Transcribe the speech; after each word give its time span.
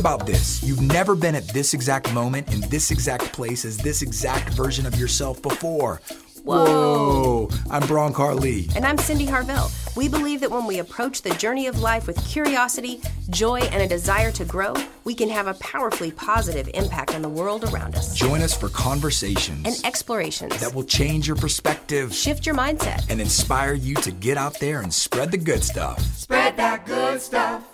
about 0.00 0.26
this. 0.26 0.62
You've 0.62 0.80
never 0.80 1.14
been 1.14 1.34
at 1.36 1.46
this 1.48 1.74
exact 1.74 2.12
moment 2.12 2.52
in 2.52 2.62
this 2.70 2.90
exact 2.90 3.32
place 3.32 3.64
as 3.64 3.76
this 3.76 4.02
exact 4.02 4.48
version 4.54 4.86
of 4.86 4.96
yourself 4.96 5.40
before. 5.42 6.00
Whoa. 6.42 6.64
Whoa. 6.64 7.48
I'm 7.70 7.82
Bronkar 7.82 8.34
Lee. 8.40 8.66
And 8.74 8.86
I'm 8.86 8.96
Cyndi 8.96 9.26
Harvell. 9.28 9.70
We 9.94 10.08
believe 10.08 10.40
that 10.40 10.50
when 10.50 10.66
we 10.66 10.78
approach 10.78 11.20
the 11.20 11.34
journey 11.34 11.66
of 11.66 11.80
life 11.80 12.06
with 12.06 12.16
curiosity, 12.26 13.02
joy, 13.28 13.60
and 13.60 13.82
a 13.82 13.86
desire 13.86 14.32
to 14.32 14.44
grow, 14.46 14.72
we 15.04 15.14
can 15.14 15.28
have 15.28 15.46
a 15.48 15.54
powerfully 15.54 16.10
positive 16.12 16.70
impact 16.72 17.14
on 17.14 17.20
the 17.20 17.28
world 17.28 17.64
around 17.64 17.94
us. 17.94 18.14
Join 18.14 18.40
us 18.40 18.56
for 18.56 18.70
conversations 18.70 19.66
And 19.66 19.84
explorations 19.86 20.58
that 20.60 20.74
will 20.74 20.84
change 20.84 21.26
your 21.26 21.36
perspective 21.36 22.14
shift 22.14 22.46
your 22.46 22.54
mindset. 22.54 23.04
and 23.10 23.20
inspire 23.20 23.74
you 23.74 23.96
to 23.96 24.10
get 24.10 24.38
out 24.38 24.58
there 24.60 24.80
and 24.80 24.92
spread 24.94 25.30
the 25.32 25.38
good 25.38 25.62
stuff. 25.62 26.00
Spread 26.16 26.56
that 26.56 26.86
good 26.86 27.20
stuff. 27.20 27.64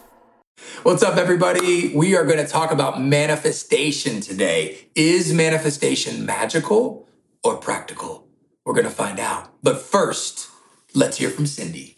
What's 0.86 1.02
up, 1.02 1.16
everybody? 1.16 1.92
We 1.96 2.14
are 2.14 2.24
going 2.24 2.38
to 2.38 2.46
talk 2.46 2.70
about 2.70 3.02
manifestation 3.02 4.20
today. 4.20 4.86
Is 4.94 5.34
manifestation 5.34 6.24
magical 6.24 7.08
or 7.42 7.56
practical? 7.56 8.28
We're 8.64 8.74
going 8.74 8.86
to 8.86 8.92
find 8.92 9.18
out. 9.18 9.50
But 9.64 9.80
first, 9.80 10.48
let's 10.94 11.16
hear 11.16 11.28
from 11.28 11.46
Cyndi. 11.46 11.96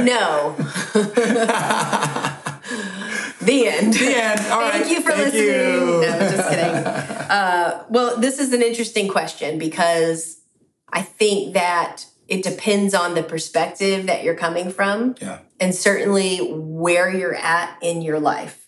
no. 0.04 0.54
the 3.40 3.68
end. 3.68 3.94
The 3.94 4.14
end. 4.14 4.40
All 4.50 4.60
right. 4.60 4.72
Thank 4.72 4.90
you 4.90 5.00
for 5.02 5.12
Thank 5.12 5.34
listening. 5.34 5.44
you. 5.44 6.00
No, 6.00 6.18
just 6.18 6.48
kidding. 6.48 6.74
Uh, 6.74 7.84
well, 7.90 8.16
this 8.18 8.38
is 8.38 8.52
an 8.52 8.62
interesting 8.62 9.08
question 9.08 9.58
because 9.58 10.40
I 10.92 11.02
think 11.02 11.54
that 11.54 12.06
it 12.28 12.42
depends 12.42 12.94
on 12.94 13.14
the 13.14 13.22
perspective 13.22 14.06
that 14.06 14.24
you're 14.24 14.34
coming 14.34 14.70
from 14.70 15.14
Yeah. 15.20 15.40
and 15.60 15.74
certainly 15.74 16.38
where 16.38 17.10
you're 17.14 17.34
at 17.34 17.76
in 17.82 18.00
your 18.02 18.18
life 18.18 18.66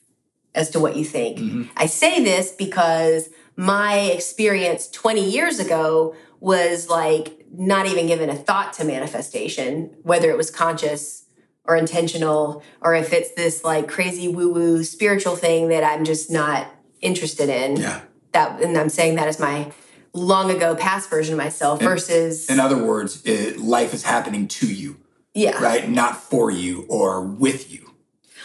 as 0.55 0.71
to 0.71 0.81
what 0.81 0.97
you 0.97 1.05
think. 1.05 1.39
Mm-hmm. 1.39 1.63
I 1.77 1.87
say 1.87 2.23
this 2.23 2.53
because 2.53 3.31
my 3.57 3.99
experience 3.99 4.89
20 4.91 5.23
years 5.31 5.59
ago 5.59 6.15
was 6.41 6.91
like 6.91 7.46
not 7.53 7.87
even 7.87 8.07
given 8.07 8.31
a 8.31 8.35
thought 8.35 8.73
to 8.75 8.85
manifestation, 8.85 9.97
whether 10.03 10.31
it 10.31 10.37
was 10.37 10.51
conscious 10.51 11.25
or 11.65 11.77
intentional, 11.77 12.63
or 12.81 12.95
if 12.95 13.13
it's 13.13 13.33
this 13.35 13.65
like 13.65 13.89
crazy 13.89 14.29
woo 14.29 14.53
woo 14.53 14.85
spiritual 14.85 15.37
thing 15.37 15.69
that 15.69 15.83
I'm 15.83 16.05
just 16.05 16.31
not 16.31 16.69
interested 17.01 17.49
in. 17.49 17.77
Yeah. 17.77 18.03
That, 18.33 18.63
and 18.63 18.77
I'm 18.77 18.89
saying 18.89 19.17
that 19.17 19.29
as 19.29 19.41
my 19.41 19.73
long 20.13 20.51
ago 20.51 20.75
past 20.75 21.11
version 21.11 21.35
of 21.35 21.39
myself 21.39 21.81
versus, 21.81 22.49
In 22.51 22.61
other 22.61 22.83
words, 22.83 23.23
it, 23.25 23.59
life 23.59 23.95
is 23.95 24.03
happening 24.03 24.49
to 24.49 24.73
you, 24.73 24.97
yeah. 25.35 25.63
right? 25.63 25.89
Not 25.89 26.17
for 26.17 26.51
you 26.51 26.87
or 26.89 27.23
with 27.23 27.73
you. 27.73 27.91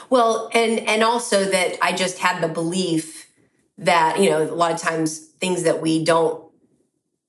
Well, 0.09 0.49
and 0.53 0.79
and 0.81 1.03
also 1.03 1.45
that 1.45 1.77
I 1.81 1.93
just 1.93 2.19
had 2.19 2.41
the 2.41 2.49
belief 2.49 3.31
that 3.77 4.19
you 4.19 4.29
know 4.29 4.43
a 4.43 4.53
lot 4.53 4.71
of 4.71 4.79
times 4.79 5.17
things 5.17 5.63
that 5.63 5.81
we 5.81 6.03
don't 6.03 6.43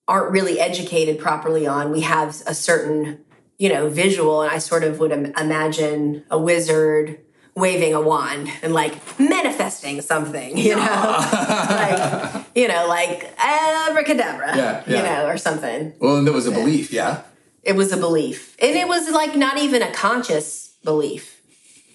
aren't 0.08 0.32
really 0.32 0.58
educated 0.60 1.18
properly 1.18 1.66
on, 1.66 1.90
we 1.90 2.00
have 2.00 2.30
a 2.46 2.54
certain 2.54 3.24
you 3.58 3.68
know 3.68 3.88
visual, 3.88 4.42
and 4.42 4.50
I 4.50 4.58
sort 4.58 4.84
of 4.84 4.98
would 4.98 5.12
im- 5.12 5.32
imagine 5.36 6.24
a 6.30 6.38
wizard 6.38 7.20
waving 7.54 7.92
a 7.94 8.00
wand 8.00 8.48
and 8.62 8.72
like 8.72 8.94
manifesting 9.20 10.00
something, 10.00 10.56
you 10.56 10.74
know, 10.74 10.80
like 11.68 12.46
you 12.54 12.66
know, 12.66 12.86
like 12.88 13.30
abracadabra, 13.38 14.56
Yeah, 14.56 14.82
you 14.86 14.94
yeah. 14.96 15.02
know, 15.02 15.26
or 15.26 15.36
something. 15.36 15.92
Well, 16.00 16.16
and 16.16 16.26
there 16.26 16.32
was 16.34 16.46
a 16.46 16.50
belief, 16.50 16.92
yeah? 16.92 17.22
It 17.62 17.76
was 17.76 17.92
a 17.92 17.96
belief, 17.96 18.56
and 18.60 18.74
it 18.74 18.88
was 18.88 19.10
like 19.10 19.36
not 19.36 19.58
even 19.58 19.82
a 19.82 19.92
conscious 19.92 20.74
belief. 20.82 21.40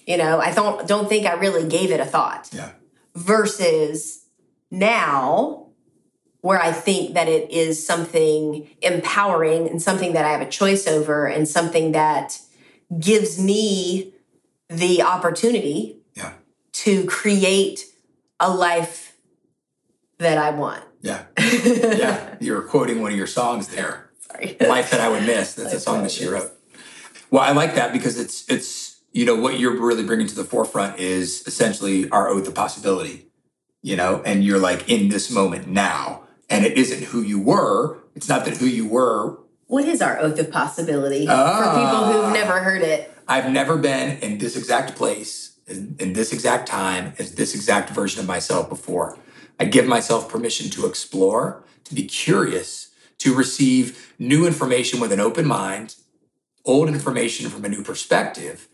You 0.06 0.16
know, 0.18 0.40
I 0.40 0.54
don't 0.54 0.88
don't 0.88 1.10
think 1.10 1.26
I 1.26 1.34
really 1.34 1.68
gave 1.68 1.92
it 1.92 2.00
a 2.00 2.06
thought. 2.06 2.50
Yeah. 2.54 2.72
Versus 3.16 4.24
now, 4.72 5.67
where 6.48 6.62
I 6.62 6.72
think 6.72 7.14
that 7.16 7.28
it 7.28 7.52
is 7.52 7.86
something 7.86 8.70
empowering 8.82 9.68
and 9.68 9.82
something 9.82 10.14
that 10.14 10.24
I 10.24 10.30
have 10.30 10.40
a 10.40 10.50
choice 10.50 10.88
over, 10.88 11.26
and 11.26 11.46
something 11.46 11.92
that 11.92 12.40
gives 12.98 13.38
me 13.38 14.14
the 14.70 15.02
opportunity 15.02 15.98
Yeah. 16.16 16.32
to 16.84 17.06
create 17.06 17.84
a 18.40 18.50
life 18.50 19.18
that 20.20 20.38
I 20.38 20.52
want. 20.52 20.86
Yeah. 21.02 21.24
yeah. 21.38 22.36
You 22.40 22.54
were 22.54 22.62
quoting 22.62 23.02
one 23.02 23.12
of 23.12 23.18
your 23.18 23.28
songs 23.28 23.68
there. 23.68 24.10
Sorry. 24.20 24.56
Life 24.62 24.92
that 24.92 25.02
I 25.02 25.10
would 25.10 25.24
miss. 25.24 25.54
That's 25.54 25.74
a 25.74 25.80
song 25.82 26.04
That 26.04 26.12
she 26.12 26.28
wrote. 26.28 26.52
Well, 27.30 27.44
I 27.44 27.52
like 27.52 27.76
that 27.76 27.92
because 27.92 28.18
it's 28.18 28.50
it's 28.50 29.02
you 29.12 29.26
know 29.26 29.36
what 29.36 29.60
you're 29.60 29.80
really 29.80 30.04
bringing 30.04 30.28
to 30.28 30.36
the 30.36 30.44
forefront 30.44 30.98
is 31.00 31.46
essentially 31.46 32.10
our 32.10 32.30
oath 32.30 32.48
of 32.48 32.56
possibility. 32.56 33.28
You 33.82 33.96
know, 33.96 34.22
and 34.26 34.44
you're 34.46 34.60
like 34.60 34.90
in 34.90 35.10
this 35.10 35.30
moment 35.30 35.68
now, 35.68 36.24
and 36.50 36.66
it 36.66 36.78
isn't 36.78 37.04
who 37.06 37.22
you 37.22 37.40
were. 37.40 37.98
It's 38.16 38.30
not 38.30 38.46
that 38.46 38.58
who 38.58 38.66
you 38.66 38.88
were. 38.88 39.40
What 39.68 39.86
is 39.86 40.02
our 40.02 40.20
oath 40.20 40.40
of 40.40 40.50
possibility 40.52 41.26
for 41.26 41.34
Ah. 41.34 41.74
people 41.76 42.22
who've 42.22 42.34
never 42.34 42.60
heard 42.60 42.82
it? 42.82 43.14
I've 43.28 43.52
never 43.52 43.78
been 43.78 44.18
in 44.20 44.38
this 44.38 44.56
exact 44.56 44.96
place, 44.96 45.52
in 45.68 46.14
this 46.14 46.32
exact 46.32 46.68
time, 46.68 47.14
as 47.20 47.36
this 47.36 47.54
exact 47.54 47.90
version 47.90 48.22
of 48.22 48.28
myself 48.28 48.70
before. 48.70 49.18
I 49.60 49.66
give 49.66 49.86
myself 49.86 50.30
permission 50.30 50.70
to 50.72 50.86
explore, 50.86 51.64
to 51.86 51.96
be 51.96 52.04
curious, 52.04 52.90
to 53.20 53.34
receive 53.34 54.14
new 54.20 54.46
information 54.48 55.00
with 55.02 55.12
an 55.12 55.20
open 55.20 55.46
mind, 55.46 55.96
old 56.64 56.88
information 56.88 57.50
from 57.50 57.66
a 57.66 57.70
new 57.70 57.84
perspective, 57.84 58.68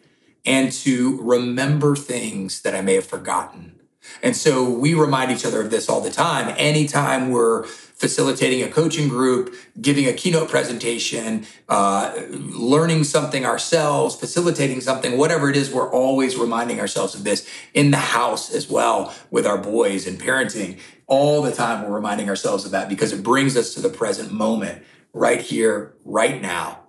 and 0.45 0.71
to 0.71 1.17
remember 1.21 1.95
things 1.95 2.61
that 2.61 2.75
I 2.75 2.81
may 2.81 2.95
have 2.95 3.05
forgotten. 3.05 3.72
And 4.21 4.35
so 4.35 4.69
we 4.69 4.93
remind 4.93 5.31
each 5.31 5.45
other 5.45 5.61
of 5.61 5.71
this 5.71 5.89
all 5.89 6.01
the 6.01 6.11
time. 6.11 6.53
Anytime 6.57 7.31
we're 7.31 7.65
facilitating 7.65 8.61
a 8.61 8.69
coaching 8.69 9.07
group, 9.07 9.55
giving 9.79 10.07
a 10.07 10.13
keynote 10.13 10.49
presentation, 10.49 11.45
uh, 11.69 12.13
learning 12.29 13.03
something 13.03 13.45
ourselves, 13.45 14.15
facilitating 14.15 14.81
something, 14.81 15.17
whatever 15.17 15.49
it 15.49 15.55
is, 15.55 15.71
we're 15.71 15.89
always 15.89 16.35
reminding 16.35 16.79
ourselves 16.79 17.15
of 17.15 17.23
this 17.23 17.47
in 17.73 17.91
the 17.91 17.97
house 17.97 18.53
as 18.53 18.69
well 18.69 19.13
with 19.31 19.47
our 19.47 19.57
boys 19.57 20.05
and 20.05 20.19
parenting. 20.19 20.79
All 21.07 21.41
the 21.41 21.51
time, 21.51 21.83
we're 21.83 21.95
reminding 21.95 22.29
ourselves 22.29 22.65
of 22.65 22.71
that 22.71 22.89
because 22.89 23.13
it 23.13 23.23
brings 23.23 23.55
us 23.55 23.73
to 23.75 23.81
the 23.81 23.89
present 23.89 24.31
moment, 24.31 24.83
right 25.13 25.39
here, 25.39 25.93
right 26.03 26.41
now. 26.41 26.82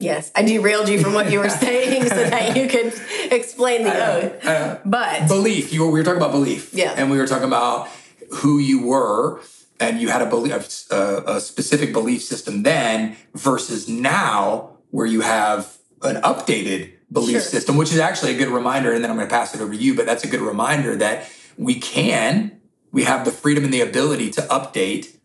Yes, 0.00 0.30
I 0.36 0.42
derailed 0.42 0.88
you 0.88 1.00
from 1.00 1.12
what 1.12 1.30
you 1.30 1.40
were 1.40 1.48
saying 1.66 2.08
so 2.08 2.14
that 2.14 2.56
you 2.56 2.68
could 2.68 2.92
explain 3.32 3.82
the 3.82 3.94
oath. 3.94 4.46
Uh, 4.46 4.78
But 4.84 5.26
belief. 5.26 5.72
You 5.72 5.82
were, 5.84 5.90
we 5.90 5.98
were 5.98 6.04
talking 6.04 6.20
about 6.20 6.30
belief. 6.32 6.72
Yeah. 6.72 6.94
And 6.96 7.10
we 7.10 7.18
were 7.18 7.26
talking 7.26 7.48
about 7.48 7.88
who 8.30 8.58
you 8.58 8.86
were 8.86 9.40
and 9.80 10.00
you 10.00 10.08
had 10.08 10.22
a 10.22 10.26
belief, 10.26 10.86
a, 10.90 11.22
a 11.26 11.40
specific 11.40 11.92
belief 11.92 12.22
system 12.22 12.62
then 12.62 13.16
versus 13.34 13.88
now 13.88 14.76
where 14.90 15.06
you 15.06 15.20
have 15.22 15.76
an 16.02 16.16
updated 16.22 16.92
belief 17.10 17.30
Sure. 17.32 17.40
system, 17.40 17.76
which 17.76 17.92
is 17.92 17.98
actually 17.98 18.34
a 18.34 18.38
good 18.38 18.48
reminder. 18.48 18.92
And 18.92 19.02
then 19.02 19.10
I'm 19.10 19.16
going 19.16 19.28
to 19.28 19.34
pass 19.34 19.54
it 19.54 19.60
over 19.60 19.72
to 19.72 19.78
you, 19.78 19.94
but 19.94 20.06
that's 20.06 20.22
a 20.24 20.28
good 20.28 20.40
reminder 20.40 20.94
that 20.96 21.28
we 21.56 21.74
can, 21.80 22.60
we 22.92 23.04
have 23.04 23.24
the 23.24 23.32
freedom 23.32 23.64
and 23.64 23.72
the 23.72 23.80
ability 23.80 24.30
to 24.32 24.42
update 24.42 25.16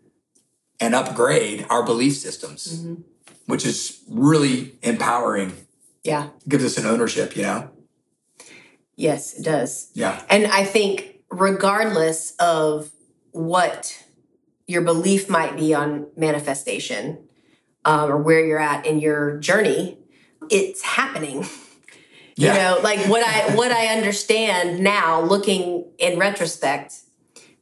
and 0.80 0.96
upgrade 0.96 1.66
our 1.70 1.84
belief 1.84 2.14
systems, 2.18 2.80
Mm-hmm. 2.80 3.02
Which 3.46 3.66
is 3.66 4.02
really 4.10 4.76
empowering. 4.82 5.54
yeah, 6.04 6.30
Gives 6.48 6.64
us 6.64 6.78
an 6.78 6.86
ownership, 6.86 7.36
you 7.36 7.44
know? 7.44 7.70
yes, 8.96 9.34
it 9.40 9.44
does. 9.44 9.90
Yeah. 9.94 10.22
And 10.30 10.46
I 10.48 10.64
think, 10.66 11.20
regardless 11.30 12.36
of 12.40 12.92
what 13.32 14.04
your 14.68 14.82
belief 14.82 15.30
might 15.30 15.58
be 15.58 15.74
on 15.74 16.08
manifestation 16.16 17.28
um, 17.86 18.12
or 18.12 18.18
where 18.18 18.46
you're 18.46 18.60
at 18.60 18.86
in 18.86 19.00
your 19.00 19.40
journey, 19.40 19.98
it's 20.50 20.82
happening. 20.82 21.46
Yeah. 22.36 22.54
You 22.54 22.60
know, 22.60 22.82
like 22.82 23.00
what 23.10 23.24
I 23.24 23.56
what 23.56 23.72
I 23.72 23.96
understand 23.96 24.80
now, 24.80 25.22
looking 25.22 25.86
in 26.00 26.18
retrospect, 26.18 26.96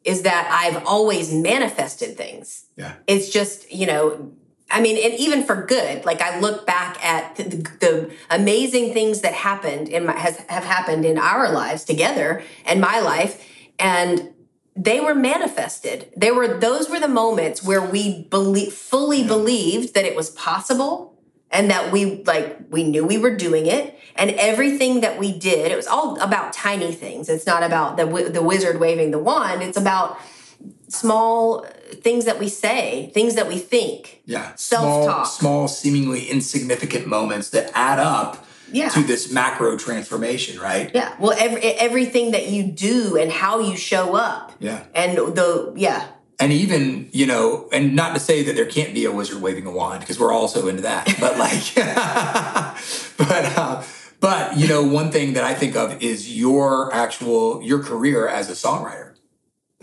is 0.06 0.22
that 0.22 0.48
I've 0.50 0.86
always 0.86 1.33
manifested 1.33 2.16
things. 2.16 2.68
Yeah. 2.78 2.94
It's 3.06 3.30
just 3.30 3.69
you 3.69 3.86
know. 3.86 4.31
I 4.71 4.81
mean, 4.81 4.97
and 5.03 5.19
even 5.19 5.44
for 5.44 5.65
good, 5.65 6.06
like 6.06 6.21
I 6.21 6.39
look 6.39 6.65
back 6.65 7.03
at 7.03 7.35
the, 7.35 7.44
the 7.79 8.12
amazing 8.29 8.94
things 8.94 9.21
that 9.21 9.33
happened 9.33 9.89
in 9.89 10.06
my 10.06 10.18
has 10.18 10.38
have 10.47 10.63
happened 10.63 11.06
in 11.06 11.18
our 11.18 11.51
lives 11.51 11.83
together 11.83 12.44
and 12.65 12.79
my 12.79 13.00
life, 13.00 13.45
and 13.77 14.33
they 14.75 15.00
were 15.00 15.15
manifested. 15.15 16.12
They 16.15 16.31
were 16.31 16.59
those 16.59 16.89
were 16.89 17.00
the 17.00 17.07
moments 17.07 17.63
where 17.63 17.81
we 17.81 18.23
believe 18.23 18.73
fully 18.73 19.23
believed 19.25 19.94
that 19.94 20.06
it 20.06 20.15
was 20.15 20.29
possible 20.29 21.19
and 21.51 21.69
that 21.69 21.91
we 21.91 22.23
like 22.23 22.57
we 22.69 22.83
knew 22.83 23.06
we 23.06 23.18
were 23.18 23.35
doing 23.35 23.65
it 23.65 24.00
and 24.15 24.31
everything 24.31 25.01
that 25.01 25.19
we 25.19 25.38
did 25.38 25.71
it 25.71 25.75
was 25.75 25.88
all 25.88 26.19
about 26.21 26.53
tiny 26.53 26.94
things. 26.94 27.27
It's 27.27 27.45
not 27.45 27.63
about 27.63 27.97
the 27.97 28.06
the 28.31 28.41
wizard 28.41 28.79
waving 28.79 29.12
the 29.12 29.19
wand. 29.19 29.62
It's 29.62 29.77
about 29.77 30.18
small 30.92 31.66
things 31.94 32.26
that 32.26 32.40
we 32.40 32.48
say, 32.50 33.12
things 33.14 33.36
that 33.36 33.48
we 33.48 33.58
think. 33.58 34.22
Yeah. 34.26 34.54
Self-talk. 34.56 35.26
Small, 35.26 35.26
small, 35.26 35.68
seemingly 35.68 36.26
insignificant 36.30 37.08
moments 37.08 37.50
that 37.52 37.72
add 37.76 38.00
up 38.00 38.46
Yeah. 38.72 38.90
to 38.90 39.02
this 39.04 39.32
macro 39.32 39.78
transformation, 39.78 40.60
right? 40.60 40.92
Yeah. 40.94 41.14
Well, 41.20 41.36
every, 41.38 41.62
everything 41.62 42.32
that 42.32 42.48
you 42.50 42.64
do 42.64 43.18
and 43.18 43.32
how 43.32 43.60
you 43.60 43.76
show 43.78 44.16
up. 44.16 44.54
Yeah. 44.60 44.84
And 44.94 45.18
the 45.18 45.74
yeah. 45.76 46.08
And 46.40 46.52
even, 46.52 47.08
you 47.12 47.28
know, 47.28 47.68
and 47.72 47.96
not 47.96 48.16
to 48.16 48.20
say 48.20 48.42
that 48.44 48.56
there 48.56 48.66
can't 48.66 48.94
be 48.96 49.06
a 49.06 49.12
wizard 49.12 49.42
waving 49.44 49.68
a 49.68 49.72
wand, 49.72 50.00
because 50.00 50.20
we're 50.20 50.34
also 50.34 50.68
into 50.68 50.82
that. 50.82 51.06
But 51.20 51.38
like, 51.38 51.76
but, 53.18 53.58
uh, 53.58 53.84
but, 54.20 54.58
you 54.58 54.68
know, 54.68 54.84
one 54.84 55.12
thing 55.12 55.34
that 55.34 55.44
I 55.44 55.54
think 55.54 55.76
of 55.76 56.02
is 56.02 56.36
your 56.36 56.92
actual, 56.94 57.62
your 57.62 57.84
career 57.84 58.28
as 58.28 58.50
a 58.50 58.54
songwriter. 58.54 59.11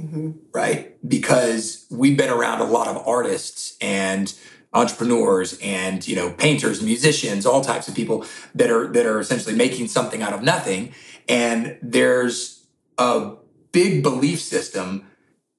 Mm-hmm. 0.01 0.31
right? 0.53 0.97
Because 1.09 1.87
we've 1.91 2.17
been 2.17 2.31
around 2.31 2.61
a 2.61 2.65
lot 2.65 2.87
of 2.87 3.07
artists 3.07 3.77
and 3.81 4.33
entrepreneurs 4.73 5.59
and 5.63 6.07
you 6.07 6.15
know 6.15 6.31
painters, 6.31 6.83
musicians, 6.83 7.45
all 7.47 7.63
types 7.63 7.89
of 7.89 7.95
people 7.95 8.25
that 8.55 8.71
are 8.71 8.87
that 8.93 9.07
are 9.07 9.19
essentially 9.19 9.55
making 9.55 9.89
something 9.89 10.23
out 10.23 10.33
of 10.33 10.43
nothing. 10.43 10.93
And 11.29 11.79
there's 11.83 12.67
a 12.97 13.33
big 13.73 14.03
belief 14.03 14.41
system, 14.41 15.07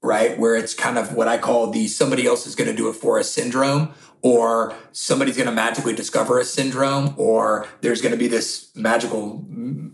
right, 0.01 0.39
where 0.39 0.55
it's 0.55 0.73
kind 0.73 0.97
of 0.97 1.13
what 1.13 1.27
I 1.27 1.37
call 1.37 1.71
the 1.71 1.87
somebody 1.87 2.25
else 2.25 2.47
is 2.47 2.55
going 2.55 2.69
to 2.69 2.75
do 2.75 2.89
it 2.89 2.93
for 2.93 3.19
us 3.19 3.29
syndrome. 3.29 3.93
Or 4.21 4.73
somebody's 4.91 5.37
going 5.37 5.47
to 5.47 5.55
magically 5.55 5.95
discover 5.95 6.39
a 6.39 6.43
syndrome, 6.43 7.13
or 7.15 7.67
there's 7.79 8.01
going 8.01 8.11
to 8.11 8.17
be 8.17 8.27
this 8.27 8.69
magical, 8.75 9.45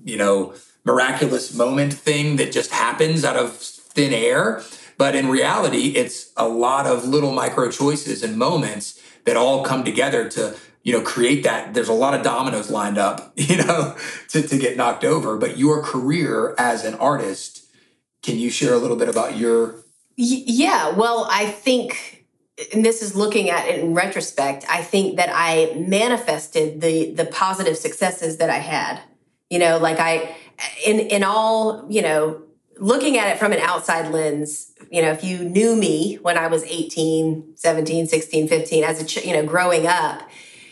you 0.03 0.17
know, 0.17 0.55
miraculous 0.83 1.53
moment 1.53 1.93
thing 1.93 2.37
that 2.37 2.51
just 2.51 2.71
happens 2.71 3.23
out 3.23 3.35
of 3.35 3.61
thin 3.95 4.13
air. 4.13 4.61
But 4.97 5.15
in 5.15 5.27
reality, 5.27 5.89
it's 5.95 6.31
a 6.37 6.47
lot 6.47 6.85
of 6.85 7.05
little 7.05 7.31
micro 7.31 7.69
choices 7.69 8.23
and 8.23 8.37
moments 8.37 9.01
that 9.25 9.35
all 9.35 9.63
come 9.63 9.83
together 9.83 10.29
to, 10.29 10.55
you 10.83 10.93
know, 10.93 11.01
create 11.01 11.43
that. 11.43 11.73
There's 11.73 11.89
a 11.89 11.93
lot 11.93 12.13
of 12.13 12.23
dominoes 12.23 12.69
lined 12.69 12.97
up, 12.97 13.33
you 13.35 13.57
know, 13.57 13.97
to, 14.29 14.41
to 14.47 14.57
get 14.57 14.77
knocked 14.77 15.03
over. 15.03 15.37
But 15.37 15.57
your 15.57 15.81
career 15.81 16.55
as 16.57 16.85
an 16.85 16.93
artist, 16.95 17.65
can 18.21 18.37
you 18.37 18.49
share 18.49 18.73
a 18.73 18.77
little 18.77 18.97
bit 18.97 19.09
about 19.09 19.37
your 19.37 19.85
yeah. 20.17 20.91
Well, 20.91 21.27
I 21.29 21.45
think, 21.47 22.25
and 22.73 22.85
this 22.85 23.01
is 23.01 23.15
looking 23.15 23.49
at 23.49 23.67
it 23.67 23.79
in 23.79 23.93
retrospect. 23.93 24.65
I 24.69 24.81
think 24.81 25.17
that 25.17 25.29
I 25.31 25.73
manifested 25.77 26.81
the 26.81 27.11
the 27.11 27.25
positive 27.25 27.77
successes 27.77 28.37
that 28.37 28.49
I 28.49 28.59
had. 28.59 29.01
You 29.49 29.59
know, 29.59 29.77
like 29.77 29.99
I, 29.99 30.35
in 30.85 30.99
in 30.99 31.23
all, 31.23 31.85
you 31.89 32.01
know, 32.01 32.41
looking 32.77 33.17
at 33.17 33.29
it 33.29 33.39
from 33.39 33.51
an 33.51 33.59
outside 33.59 34.11
lens. 34.11 34.71
You 34.91 35.01
know, 35.01 35.11
if 35.11 35.23
you 35.23 35.39
knew 35.39 35.75
me 35.75 36.15
when 36.21 36.37
I 36.37 36.47
was 36.47 36.63
18, 36.63 37.55
17, 37.55 38.07
16, 38.07 38.47
15, 38.47 38.83
as 38.83 39.01
a 39.01 39.05
ch- 39.05 39.25
you 39.25 39.33
know, 39.33 39.45
growing 39.45 39.87
up, 39.87 40.21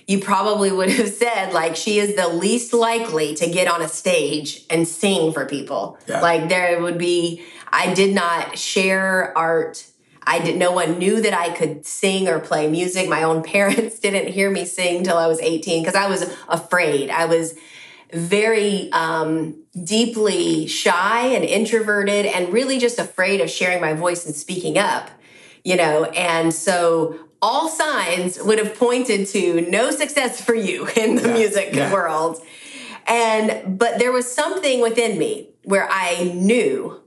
you 0.07 0.19
probably 0.19 0.71
would 0.71 0.89
have 0.89 1.09
said 1.13 1.53
like 1.53 1.75
she 1.75 1.99
is 1.99 2.15
the 2.15 2.27
least 2.27 2.73
likely 2.73 3.35
to 3.35 3.49
get 3.49 3.67
on 3.67 3.81
a 3.81 3.87
stage 3.87 4.65
and 4.69 4.87
sing 4.87 5.31
for 5.31 5.45
people. 5.45 5.97
Yeah. 6.07 6.21
Like 6.21 6.49
there 6.49 6.81
would 6.81 6.97
be 6.97 7.43
I 7.71 7.93
did 7.93 8.13
not 8.13 8.57
share 8.57 9.35
art. 9.37 9.85
I 10.25 10.39
did 10.39 10.57
no 10.57 10.71
one 10.71 10.99
knew 10.99 11.21
that 11.21 11.33
I 11.33 11.49
could 11.53 11.85
sing 11.85 12.29
or 12.29 12.39
play 12.39 12.69
music. 12.69 13.09
My 13.09 13.23
own 13.23 13.43
parents 13.55 13.99
didn't 13.99 14.31
hear 14.31 14.49
me 14.49 14.65
sing 14.65 15.03
till 15.03 15.17
I 15.17 15.27
was 15.27 15.39
18 15.39 15.83
because 15.83 15.95
I 15.95 16.07
was 16.07 16.31
afraid. 16.47 17.09
I 17.09 17.25
was 17.25 17.55
very 18.13 18.91
um, 18.91 19.63
deeply 19.83 20.67
shy 20.67 21.27
and 21.27 21.43
introverted 21.43 22.25
and 22.25 22.53
really 22.53 22.79
just 22.79 22.99
afraid 22.99 23.41
of 23.41 23.49
sharing 23.49 23.81
my 23.81 23.93
voice 23.93 24.25
and 24.25 24.35
speaking 24.35 24.77
up, 24.77 25.09
you 25.63 25.75
know. 25.75 26.05
And 26.05 26.53
so 26.53 27.17
all 27.41 27.69
signs 27.69 28.41
would 28.41 28.59
have 28.59 28.75
pointed 28.77 29.27
to 29.27 29.61
no 29.69 29.91
success 29.91 30.39
for 30.41 30.55
you 30.55 30.87
in 30.95 31.15
the 31.15 31.27
Yeah, 31.27 31.33
music 31.33 31.69
yeah. 31.73 31.91
world. 31.91 32.41
And 33.07 33.77
but 33.77 33.99
there 33.99 34.11
was 34.11 34.31
something 34.33 34.81
within 34.81 35.17
me 35.17 35.49
where 35.63 35.87
I 35.89 36.31
knew, 36.33 37.01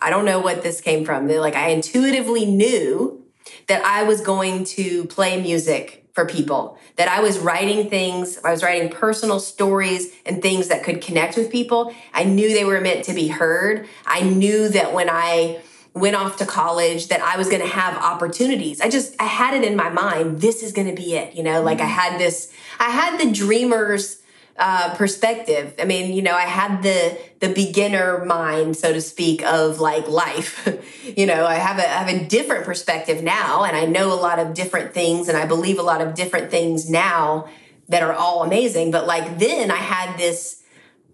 I 0.00 0.10
don't 0.10 0.24
know 0.24 0.40
what 0.40 0.62
this 0.62 0.80
came 0.80 1.04
from. 1.04 1.28
Like 1.28 1.54
I 1.54 1.68
intuitively 1.68 2.46
knew 2.46 3.24
that 3.68 3.84
I 3.84 4.02
was 4.04 4.20
going 4.20 4.64
to 4.64 5.04
play 5.06 5.40
music 5.40 5.99
for 6.12 6.26
people, 6.26 6.78
that 6.96 7.08
I 7.08 7.20
was 7.20 7.38
writing 7.38 7.88
things, 7.88 8.38
I 8.44 8.50
was 8.50 8.62
writing 8.62 8.88
personal 8.88 9.40
stories 9.40 10.12
and 10.26 10.42
things 10.42 10.68
that 10.68 10.82
could 10.82 11.00
connect 11.00 11.36
with 11.36 11.50
people. 11.50 11.94
I 12.12 12.24
knew 12.24 12.52
they 12.52 12.64
were 12.64 12.80
meant 12.80 13.04
to 13.04 13.14
be 13.14 13.28
heard. 13.28 13.86
I 14.06 14.22
knew 14.22 14.68
that 14.68 14.92
when 14.92 15.08
I 15.08 15.60
went 15.92 16.14
off 16.14 16.36
to 16.36 16.46
college 16.46 17.08
that 17.08 17.20
I 17.20 17.36
was 17.36 17.48
going 17.48 17.62
to 17.62 17.68
have 17.68 17.96
opportunities. 17.96 18.80
I 18.80 18.88
just 18.88 19.20
I 19.20 19.24
had 19.24 19.54
it 19.54 19.64
in 19.64 19.76
my 19.76 19.88
mind 19.88 20.40
this 20.40 20.62
is 20.62 20.72
going 20.72 20.86
to 20.86 20.94
be 20.94 21.14
it, 21.16 21.34
you 21.34 21.42
know, 21.42 21.62
like 21.62 21.78
I 21.78 21.82
mm-hmm. 21.82 21.92
had 21.92 22.20
this 22.20 22.52
I 22.78 22.90
had 22.90 23.18
the 23.18 23.32
dreamers 23.32 24.19
uh, 24.58 24.94
perspective. 24.94 25.74
I 25.78 25.84
mean, 25.84 26.12
you 26.12 26.22
know, 26.22 26.34
I 26.34 26.42
had 26.42 26.82
the 26.82 27.18
the 27.40 27.48
beginner 27.52 28.24
mind, 28.24 28.76
so 28.76 28.92
to 28.92 29.00
speak, 29.00 29.42
of 29.44 29.80
like 29.80 30.08
life. 30.08 30.68
you 31.16 31.26
know, 31.26 31.46
I 31.46 31.54
have 31.54 31.78
a 31.78 31.82
I 31.88 32.02
have 32.02 32.08
a 32.22 32.24
different 32.26 32.64
perspective 32.64 33.22
now, 33.22 33.64
and 33.64 33.76
I 33.76 33.86
know 33.86 34.12
a 34.12 34.20
lot 34.20 34.38
of 34.38 34.54
different 34.54 34.92
things, 34.92 35.28
and 35.28 35.36
I 35.36 35.46
believe 35.46 35.78
a 35.78 35.82
lot 35.82 36.00
of 36.00 36.14
different 36.14 36.50
things 36.50 36.90
now 36.90 37.48
that 37.88 38.02
are 38.02 38.12
all 38.12 38.42
amazing. 38.42 38.90
But 38.90 39.06
like 39.06 39.38
then, 39.38 39.70
I 39.70 39.76
had 39.76 40.16
this, 40.18 40.62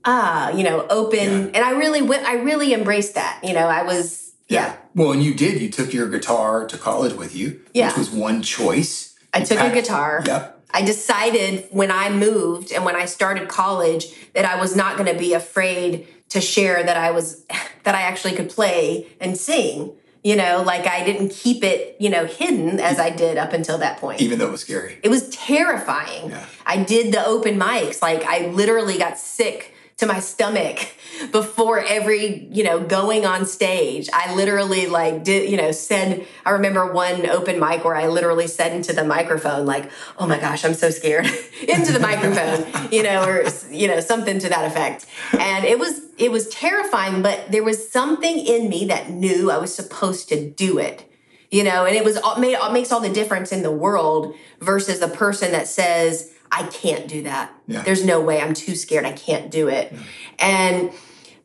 ah, 0.04 0.50
you 0.50 0.64
know, 0.64 0.86
open, 0.90 1.18
Yeah. 1.18 1.50
and 1.54 1.58
I 1.58 1.70
really 1.70 2.02
went. 2.02 2.24
I 2.26 2.34
really 2.34 2.74
embraced 2.74 3.14
that. 3.14 3.40
You 3.42 3.52
know, 3.54 3.68
I 3.68 3.82
was 3.82 4.32
yeah. 4.48 4.76
Well, 4.94 5.12
and 5.12 5.22
you 5.22 5.34
did. 5.34 5.60
You 5.60 5.70
took 5.70 5.92
your 5.92 6.08
guitar 6.08 6.66
to 6.66 6.78
college 6.78 7.12
with 7.14 7.34
you, 7.36 7.60
Yeah. 7.72 7.88
which 7.88 7.96
was 7.98 8.10
one 8.10 8.42
choice. 8.42 9.14
I 9.34 9.40
You 9.40 9.46
took 9.46 9.58
a 9.60 9.70
guitar. 9.70 10.22
Yep. 10.26 10.55
I 10.70 10.82
decided 10.82 11.66
when 11.70 11.90
I 11.90 12.10
moved 12.10 12.72
and 12.72 12.84
when 12.84 12.96
I 12.96 13.06
started 13.06 13.48
college 13.48 14.06
that 14.34 14.44
I 14.44 14.60
was 14.60 14.76
not 14.76 14.96
going 14.96 15.12
to 15.12 15.18
be 15.18 15.32
afraid 15.32 16.08
to 16.30 16.40
share 16.40 16.82
that 16.82 16.96
I 16.96 17.10
was 17.10 17.44
that 17.84 17.94
I 17.94 18.02
actually 18.02 18.34
could 18.34 18.50
play 18.50 19.06
and 19.20 19.36
sing. 19.36 19.92
You 20.24 20.34
know, 20.34 20.64
like 20.66 20.88
I 20.88 21.04
didn't 21.04 21.28
keep 21.28 21.62
it, 21.62 21.96
you 22.00 22.10
know, 22.10 22.26
hidden 22.26 22.80
as 22.80 22.98
I 22.98 23.10
did 23.10 23.38
up 23.38 23.52
until 23.52 23.78
that 23.78 23.98
point. 23.98 24.20
Even 24.20 24.40
though 24.40 24.48
it 24.48 24.50
was 24.50 24.60
scary. 24.60 24.98
It 25.04 25.08
was 25.08 25.28
terrifying. 25.28 26.30
Yeah. 26.30 26.44
I 26.66 26.82
did 26.82 27.14
the 27.14 27.24
open 27.24 27.60
mics. 27.60 28.02
Like 28.02 28.24
I 28.24 28.48
literally 28.48 28.98
got 28.98 29.18
sick 29.18 29.72
to 29.98 30.06
my 30.06 30.20
stomach 30.20 30.94
before 31.32 31.80
every, 31.80 32.46
you 32.50 32.62
know, 32.62 32.80
going 32.80 33.24
on 33.24 33.46
stage. 33.46 34.10
I 34.12 34.34
literally 34.34 34.86
like 34.86 35.24
did, 35.24 35.50
you 35.50 35.56
know, 35.56 35.72
said 35.72 36.26
I 36.44 36.50
remember 36.50 36.92
one 36.92 37.26
open 37.26 37.58
mic 37.58 37.82
where 37.82 37.96
I 37.96 38.08
literally 38.08 38.46
said 38.46 38.72
into 38.72 38.92
the 38.92 39.04
microphone 39.04 39.64
like, 39.64 39.90
"Oh 40.18 40.26
my 40.26 40.38
gosh, 40.38 40.64
I'm 40.64 40.74
so 40.74 40.90
scared." 40.90 41.26
into 41.68 41.92
the 41.92 42.00
microphone, 42.00 42.92
you 42.92 43.02
know, 43.02 43.24
or 43.24 43.44
you 43.70 43.88
know, 43.88 44.00
something 44.00 44.38
to 44.38 44.48
that 44.50 44.66
effect. 44.66 45.06
And 45.38 45.64
it 45.64 45.78
was 45.78 46.02
it 46.18 46.30
was 46.30 46.48
terrifying, 46.48 47.22
but 47.22 47.50
there 47.50 47.64
was 47.64 47.90
something 47.90 48.38
in 48.38 48.68
me 48.68 48.84
that 48.86 49.10
knew 49.10 49.50
I 49.50 49.56
was 49.56 49.74
supposed 49.74 50.28
to 50.28 50.50
do 50.50 50.78
it 50.78 51.10
you 51.48 51.62
know 51.62 51.86
and 51.86 51.94
it 51.94 52.04
was 52.04 52.16
all- 52.16 52.40
made 52.40 52.54
it 52.54 52.72
makes 52.72 52.90
all 52.90 52.98
the 52.98 53.08
difference 53.08 53.52
in 53.52 53.62
the 53.62 53.70
world 53.70 54.34
versus 54.60 55.00
a 55.00 55.06
person 55.06 55.52
that 55.52 55.68
says 55.68 56.32
i 56.50 56.62
can't 56.64 57.08
do 57.08 57.22
that. 57.22 57.52
Yeah. 57.66 57.82
there's 57.82 58.04
no 58.04 58.20
way. 58.20 58.40
I'm 58.40 58.54
too 58.54 58.74
scared. 58.74 59.04
I 59.04 59.12
can't 59.12 59.50
do 59.50 59.68
it. 59.68 59.92
And 60.38 60.90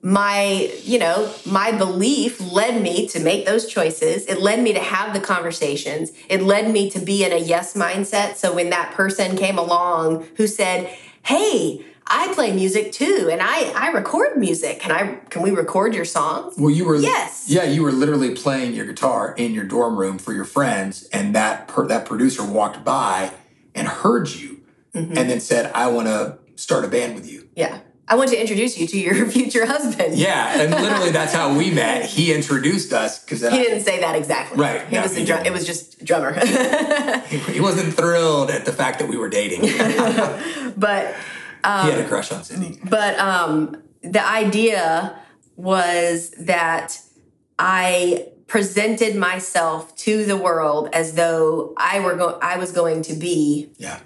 my 0.03 0.71
you 0.83 0.97
know 0.97 1.31
my 1.45 1.71
belief 1.71 2.39
led 2.51 2.81
me 2.81 3.07
to 3.09 3.19
make 3.19 3.45
those 3.45 3.67
choices. 3.67 4.25
It 4.25 4.39
led 4.41 4.59
me 4.61 4.73
to 4.73 4.79
have 4.79 5.13
the 5.13 5.19
conversations. 5.19 6.11
It 6.27 6.41
led 6.41 6.71
me 6.71 6.89
to 6.89 6.99
be 6.99 7.23
in 7.23 7.31
a 7.31 7.37
yes 7.37 7.75
mindset. 7.75 8.35
So 8.35 8.53
when 8.53 8.71
that 8.71 8.93
person 8.93 9.37
came 9.37 9.57
along 9.59 10.25
who 10.37 10.47
said 10.47 10.89
hey 11.23 11.85
i 12.07 12.33
play 12.33 12.51
music 12.51 12.91
too 12.91 13.29
and 13.31 13.41
i 13.43 13.71
i 13.75 13.91
record 13.91 14.37
music. 14.37 14.79
Can 14.79 14.91
i 14.91 15.17
can 15.29 15.43
we 15.43 15.51
record 15.51 15.93
your 15.93 16.05
songs? 16.05 16.55
Well, 16.57 16.71
you 16.71 16.85
were 16.85 16.95
Yes. 16.95 17.45
yeah, 17.47 17.63
you 17.65 17.83
were 17.83 17.91
literally 17.91 18.33
playing 18.33 18.73
your 18.73 18.85
guitar 18.87 19.35
in 19.37 19.53
your 19.53 19.65
dorm 19.65 19.97
room 19.97 20.17
for 20.17 20.33
your 20.33 20.45
friends, 20.45 21.03
and 21.13 21.35
that 21.35 21.67
per, 21.67 21.85
that 21.87 22.05
producer 22.07 22.43
walked 22.43 22.83
by 22.83 23.31
and 23.75 23.87
heard 23.87 24.29
you, 24.29 24.60
Mm-hmm. 24.93 25.17
and 25.17 25.29
then 25.29 25.39
said, 25.39 25.71
"I 25.73 25.87
want 25.87 26.07
to 26.07 26.37
start 26.55 26.83
a 26.85 26.87
band 26.87 27.15
with 27.15 27.29
you." 27.31 27.47
Yeah. 27.55 27.79
I 28.07 28.15
want 28.15 28.29
to 28.31 28.39
introduce 28.41 28.77
you 28.77 28.87
to 28.87 28.99
your 28.99 29.25
future 29.37 29.65
husband. 29.65 30.17
Yeah, 30.17 30.59
and 30.61 30.69
literally 30.71 31.11
that's 31.11 31.31
how 31.33 31.55
we 31.57 31.71
met. 31.71 32.05
He 32.09 32.33
introduced 32.33 32.91
us 32.91 33.23
because 33.23 33.39
He 33.41 33.49
didn't 33.57 33.83
say 33.85 34.01
that 34.01 34.15
exactly. 34.17 34.57
Right, 34.59 34.85
He 34.87 34.95
no, 34.95 35.03
was 35.03 35.15
he 35.15 35.23
a 35.23 35.25
drum, 35.25 35.45
it 35.45 35.53
was 35.53 35.65
just 35.65 36.03
drummer. 36.03 36.33
he 37.27 37.61
wasn't 37.61 37.93
thrilled 37.93 38.49
at 38.51 38.65
the 38.65 38.73
fact 38.73 38.99
that 38.99 39.07
we 39.07 39.15
were 39.15 39.29
dating. 39.29 39.61
But 40.75 41.15
he 41.63 41.89
had 41.91 41.99
a 41.99 42.07
crush 42.07 42.31
on 42.33 42.41
Cyndi. 42.41 42.89
but 42.89 43.17
um 43.19 43.81
the 44.01 44.25
idea 44.27 45.15
was 45.55 46.31
that 46.31 46.99
I 47.59 48.27
presented 48.47 49.15
myself 49.15 49.95
to 49.97 50.25
the 50.25 50.35
world 50.35 50.89
as 50.91 51.13
though 51.13 51.73
I 51.77 51.99
were 52.01 52.15
go- 52.15 52.39
I 52.41 52.57
was 52.57 52.71
going 52.73 53.03
to 53.03 53.13
be 53.13 53.69
Yeah. 53.77 53.99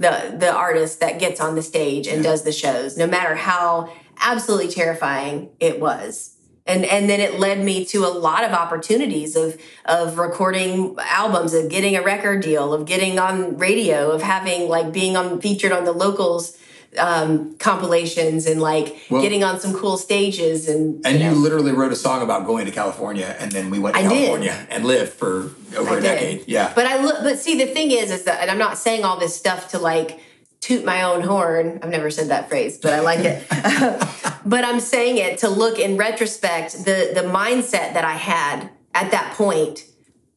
The 0.00 0.34
the 0.36 0.50
artist 0.50 0.98
that 1.00 1.20
gets 1.20 1.40
on 1.40 1.54
the 1.54 1.62
stage 1.62 2.08
and 2.08 2.24
does 2.24 2.42
the 2.42 2.52
shows 2.52 2.96
no 2.96 3.06
matter 3.06 3.36
how 3.36 3.92
absolutely 4.20 4.68
terrifying 4.68 5.50
it 5.60 5.78
was. 5.78 6.36
And 6.66 6.84
and 6.84 7.08
then 7.08 7.20
it 7.20 7.38
led 7.38 7.62
me 7.62 7.84
to 7.86 8.04
a 8.04 8.08
lot 8.08 8.44
of 8.44 8.52
opportunities 8.52 9.36
of 9.36 9.60
of 9.84 10.18
recording 10.18 10.96
albums 10.98 11.54
of 11.54 11.68
getting 11.68 11.96
a 11.96 12.02
record 12.02 12.42
deal 12.42 12.72
of 12.72 12.86
getting 12.86 13.18
on 13.18 13.58
radio 13.58 14.10
of 14.10 14.22
having 14.22 14.68
like 14.68 14.92
being 14.92 15.16
on 15.16 15.40
featured 15.40 15.72
on 15.72 15.84
the 15.84 15.92
locals 15.92 16.56
um 16.98 17.54
compilations 17.58 18.46
and 18.46 18.60
like 18.60 18.96
Well- 19.10 19.22
getting 19.22 19.44
on 19.44 19.60
some 19.60 19.72
cool 19.74 19.96
stages 19.96 20.68
and 20.68 21.04
And 21.06 21.20
you 21.20 21.26
know, 21.30 21.34
literally 21.34 21.72
wrote 21.72 21.92
a 21.92 21.96
song 21.96 22.20
about 22.22 22.46
going 22.46 22.66
to 22.66 22.72
California, 22.72 23.36
and 23.38 23.52
then 23.52 23.70
we 23.70 23.78
went 23.78 23.94
to 23.96 24.00
I 24.00 24.08
did. 24.08 24.10
California 24.10 24.66
and 24.70 24.84
lived 24.84 25.12
for 25.12 25.52
over 25.76 25.90
I 25.90 25.98
a 25.98 26.00
did. 26.00 26.02
decade. 26.02 26.44
Yeah. 26.48 26.72
But 26.74 26.86
I 26.86 27.02
look, 27.02 27.22
but 27.22 27.38
see, 27.38 27.56
the 27.56 27.66
thing 27.66 27.92
is, 27.92 28.10
is 28.10 28.24
that, 28.24 28.40
and 28.40 28.50
I'm 28.50 28.58
not 28.58 28.76
saying 28.76 29.04
all 29.04 29.18
this 29.18 29.36
stuff 29.36 29.68
to 29.70 29.78
like 29.78 30.18
toot 30.60 30.84
my 30.84 31.02
own 31.02 31.22
horn. 31.22 31.78
I've 31.82 31.90
never 31.90 32.10
said 32.10 32.28
that 32.28 32.48
phrase, 32.48 32.76
but 32.78 32.92
I 32.92 33.00
like 33.00 33.20
it. 33.20 33.44
but 34.44 34.64
I'm 34.64 34.80
saying 34.80 35.18
it 35.18 35.38
to 35.38 35.48
look 35.48 35.78
in 35.78 35.96
retrospect, 35.96 36.84
the 36.84 37.12
the 37.14 37.22
mindset 37.22 37.94
that 37.94 38.04
I 38.04 38.14
had 38.14 38.68
at 38.94 39.12
that 39.12 39.34
point 39.34 39.84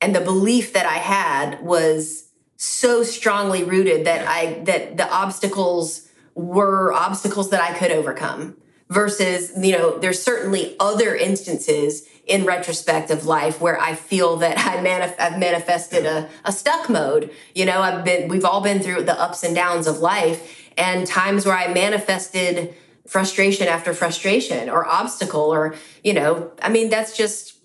and 0.02 0.16
the 0.16 0.22
belief 0.22 0.74
that 0.74 0.86
I 0.86 1.00
had 1.00 1.62
was 1.64 2.26
so 2.58 3.04
strongly 3.04 3.64
rooted 3.64 4.06
that 4.06 4.28
I 4.28 4.62
that 4.66 4.98
the 4.98 5.12
obstacles 5.12 6.03
were 6.36 6.94
obstacles 6.94 7.50
that 7.52 7.62
I 7.62 7.78
could 7.78 7.92
overcome 7.92 8.58
versus 8.90 9.52
you 9.58 9.72
know 9.72 9.98
there's 9.98 10.22
certainly 10.22 10.76
other 10.80 11.16
instances 11.16 12.08
in 12.26 12.46
retrospect 12.46 13.10
of 13.12 13.26
life 13.26 13.60
where 13.60 13.80
I 13.80 13.96
feel 13.96 14.38
that 14.38 14.58
I 14.58 14.78
manif- 14.78 15.20
I've 15.20 15.40
manifested 15.40 16.06
a, 16.06 16.30
a 16.46 16.52
stuck 16.52 16.90
mode 16.90 17.32
you 17.56 17.66
know 17.66 17.82
I've 17.82 18.04
been 18.04 18.28
we've 18.28 18.46
all 18.46 18.62
been 18.62 18.82
through 18.82 19.04
the 19.04 19.20
ups 19.20 19.44
and 19.44 19.56
downs 19.56 19.88
of 19.88 20.00
life 20.00 20.72
and 20.78 21.08
times 21.08 21.46
where 21.46 21.56
I 21.56 21.74
manifested 21.74 22.74
frustration 23.08 23.68
after 23.68 23.94
frustration 23.94 24.70
or 24.70 24.86
obstacle 24.86 25.54
or 25.54 25.76
you 26.04 26.14
know 26.14 26.52
I 26.62 26.70
mean 26.70 26.90
that's 26.90 27.16
just 27.16 27.58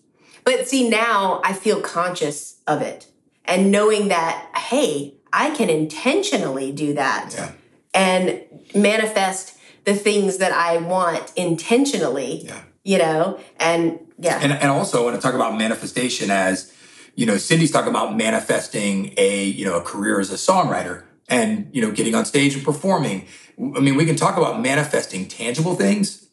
but 0.44 0.68
see 0.68 0.88
now 0.88 1.40
I 1.44 1.52
feel 1.52 1.80
conscious 1.80 2.60
of 2.66 2.80
it 2.82 3.06
and 3.44 3.70
knowing 3.70 4.08
that 4.08 4.50
hey 4.56 5.14
I 5.32 5.50
can 5.50 5.68
intentionally 5.68 6.72
do 6.72 6.94
that 6.94 7.34
Yeah. 7.36 7.52
And 7.98 8.42
manifest 8.74 9.58
the 9.84 9.94
things 9.94 10.38
that 10.38 10.52
I 10.52 10.78
want 10.78 11.32
intentionally. 11.36 12.44
Yeah. 12.44 12.60
You 12.84 12.98
know, 12.98 13.40
and 13.58 13.98
yeah, 14.18 14.40
And, 14.40 14.52
and 14.52 14.70
also, 14.70 15.02
I 15.02 15.04
want 15.04 15.16
to 15.16 15.22
talk 15.22 15.34
about 15.34 15.56
manifestation 15.56 16.30
as, 16.30 16.72
you 17.14 17.26
know, 17.26 17.36
Cyndi's 17.36 17.70
talking 17.70 17.90
about 17.90 18.16
manifesting 18.16 19.14
a, 19.16 19.44
you 19.44 19.64
know, 19.64 19.76
a 19.76 19.82
career 19.82 20.20
as 20.20 20.32
a 20.32 20.36
songwriter 20.36 21.04
and, 21.28 21.68
you 21.72 21.82
know, 21.82 21.90
getting 21.92 22.14
on 22.14 22.24
stage 22.24 22.54
and 22.54 22.64
performing. 22.64 23.26
I 23.58 23.80
mean, 23.80 23.96
we 23.96 24.06
can 24.06 24.16
talk 24.16 24.36
about 24.36 24.60
manifesting 24.60 25.28
tangible 25.28 25.74
things 25.74 26.28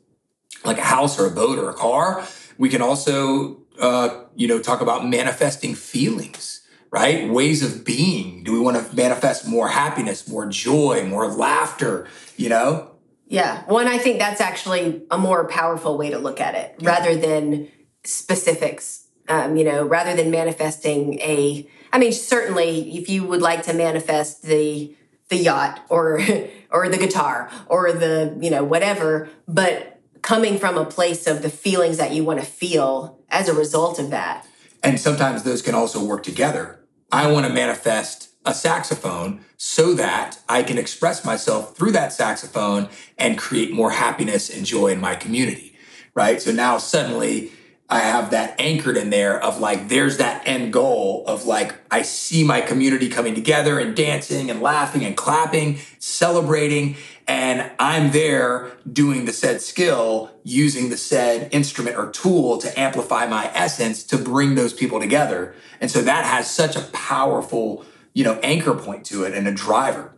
like 0.64 0.78
a 0.78 0.84
house 0.84 1.20
or 1.20 1.28
a 1.28 1.32
boat 1.32 1.60
or 1.60 1.70
a 1.70 1.74
car. 1.74 2.26
We 2.58 2.70
can 2.70 2.82
also, 2.82 3.62
uh, 3.80 4.24
you 4.36 4.48
know, 4.48 4.60
talk 4.60 4.82
about 4.82 5.08
manifesting 5.08 5.76
feelings, 5.76 6.62
right? 6.96 7.30
Ways 7.30 7.62
of 7.62 7.84
being. 7.84 8.42
Do 8.44 8.54
we 8.54 8.60
want 8.60 8.78
to 8.78 8.96
manifest 8.96 9.46
more 9.46 9.68
happiness, 9.68 10.30
more 10.30 10.48
joy, 10.48 11.06
more 11.06 11.28
laughter, 11.28 12.08
you 12.38 12.48
know? 12.48 12.92
yeah. 13.28 13.66
One, 13.66 13.88
I 13.88 13.98
think 13.98 14.20
that's 14.20 14.40
actually 14.40 15.04
a 15.12 15.18
more 15.18 15.46
powerful 15.46 15.98
way 15.98 16.12
to 16.12 16.18
look 16.20 16.40
at 16.40 16.56
it 16.56 16.76
rather 16.82 17.18
than 17.18 17.68
specifics. 18.06 19.08
Um, 19.28 19.58
you 19.58 19.66
know, 19.66 19.84
rather 19.84 20.16
than 20.16 20.32
manifesting 20.32 21.20
a. 21.20 21.68
I 21.92 21.98
mean, 21.98 22.14
certainly, 22.14 22.96
if 22.96 23.10
you 23.10 23.26
would 23.26 23.42
like 23.42 23.64
to 23.64 23.74
manifest 23.74 24.44
the 24.44 24.96
the 25.30 25.38
yacht 25.38 25.84
or 25.90 26.22
or 26.72 26.88
the 26.88 26.98
guitar 26.98 27.50
or 27.68 27.92
the 27.92 28.38
you 28.40 28.52
know 28.52 28.64
whatever, 28.64 29.28
but 29.48 30.00
coming 30.22 30.58
from 30.60 30.78
a 30.78 30.86
place 30.86 31.28
of 31.28 31.42
the 31.42 31.50
feelings 31.50 31.98
that 31.98 32.12
you 32.12 32.24
want 32.24 32.40
to 32.40 32.46
feel 32.46 33.20
as 33.30 33.50
a 33.50 33.54
result 33.54 34.00
of 34.00 34.12
that. 34.12 34.46
And 34.84 35.00
sometimes 35.00 35.42
those 35.42 35.64
can 35.64 35.74
also 35.74 36.04
work 36.06 36.22
together. 36.24 36.85
I 37.12 37.32
want 37.32 37.46
to 37.46 37.54
manifest 37.54 38.30
a 38.46 38.54
saxophone 38.54 39.44
so 39.58 39.94
that 39.96 40.40
I 40.48 40.64
can 40.64 40.78
express 40.78 41.26
myself 41.26 41.76
through 41.76 41.92
that 41.94 42.14
saxophone 42.14 42.90
and 43.18 43.38
create 43.38 43.74
more 43.74 43.92
happiness 43.92 44.56
and 44.56 44.66
joy 44.66 44.88
in 44.88 45.02
my 45.02 45.16
community. 45.16 45.76
Right. 46.14 46.42
So 46.42 46.52
now 46.52 46.78
suddenly 46.78 47.52
I 47.90 48.00
have 48.00 48.32
that 48.32 48.60
anchored 48.60 48.98
in 48.98 49.10
there 49.10 49.42
of 49.42 49.60
like, 49.60 49.90
there's 49.90 50.18
that 50.18 50.48
end 50.48 50.74
goal 50.74 51.24
of 51.28 51.46
like, 51.46 51.76
I 51.92 52.02
see 52.02 52.44
my 52.44 52.62
community 52.62 53.10
coming 53.10 53.36
together 53.36 53.80
and 53.80 53.96
dancing 53.96 54.50
and 54.50 54.62
laughing 54.62 55.06
and 55.06 55.16
clapping, 55.16 55.80
celebrating. 56.00 56.96
And 57.28 57.72
I'm 57.80 58.12
there 58.12 58.72
doing 58.92 59.26
the 59.26 59.34
said 59.34 59.62
skill, 59.62 60.32
using 60.44 60.90
the 60.90 60.98
said 60.98 61.50
instrument 61.52 61.98
or 61.98 62.12
tool 62.12 62.60
to 62.60 62.80
amplify 62.80 63.26
my 63.26 63.50
essence 63.54 64.04
to 64.04 64.18
bring 64.18 64.56
those 64.56 64.74
people 64.74 65.00
together. 65.00 65.56
And 65.82 65.90
so 65.90 66.02
that 66.04 66.26
has 66.26 66.50
such 66.50 66.76
a 66.76 66.82
powerful, 66.82 67.84
you 68.14 68.24
know, 68.24 68.40
anchor 68.44 68.76
point 68.76 69.06
to 69.08 69.24
it 69.24 69.34
and 69.34 69.48
a 69.48 69.52
driver. 69.52 70.14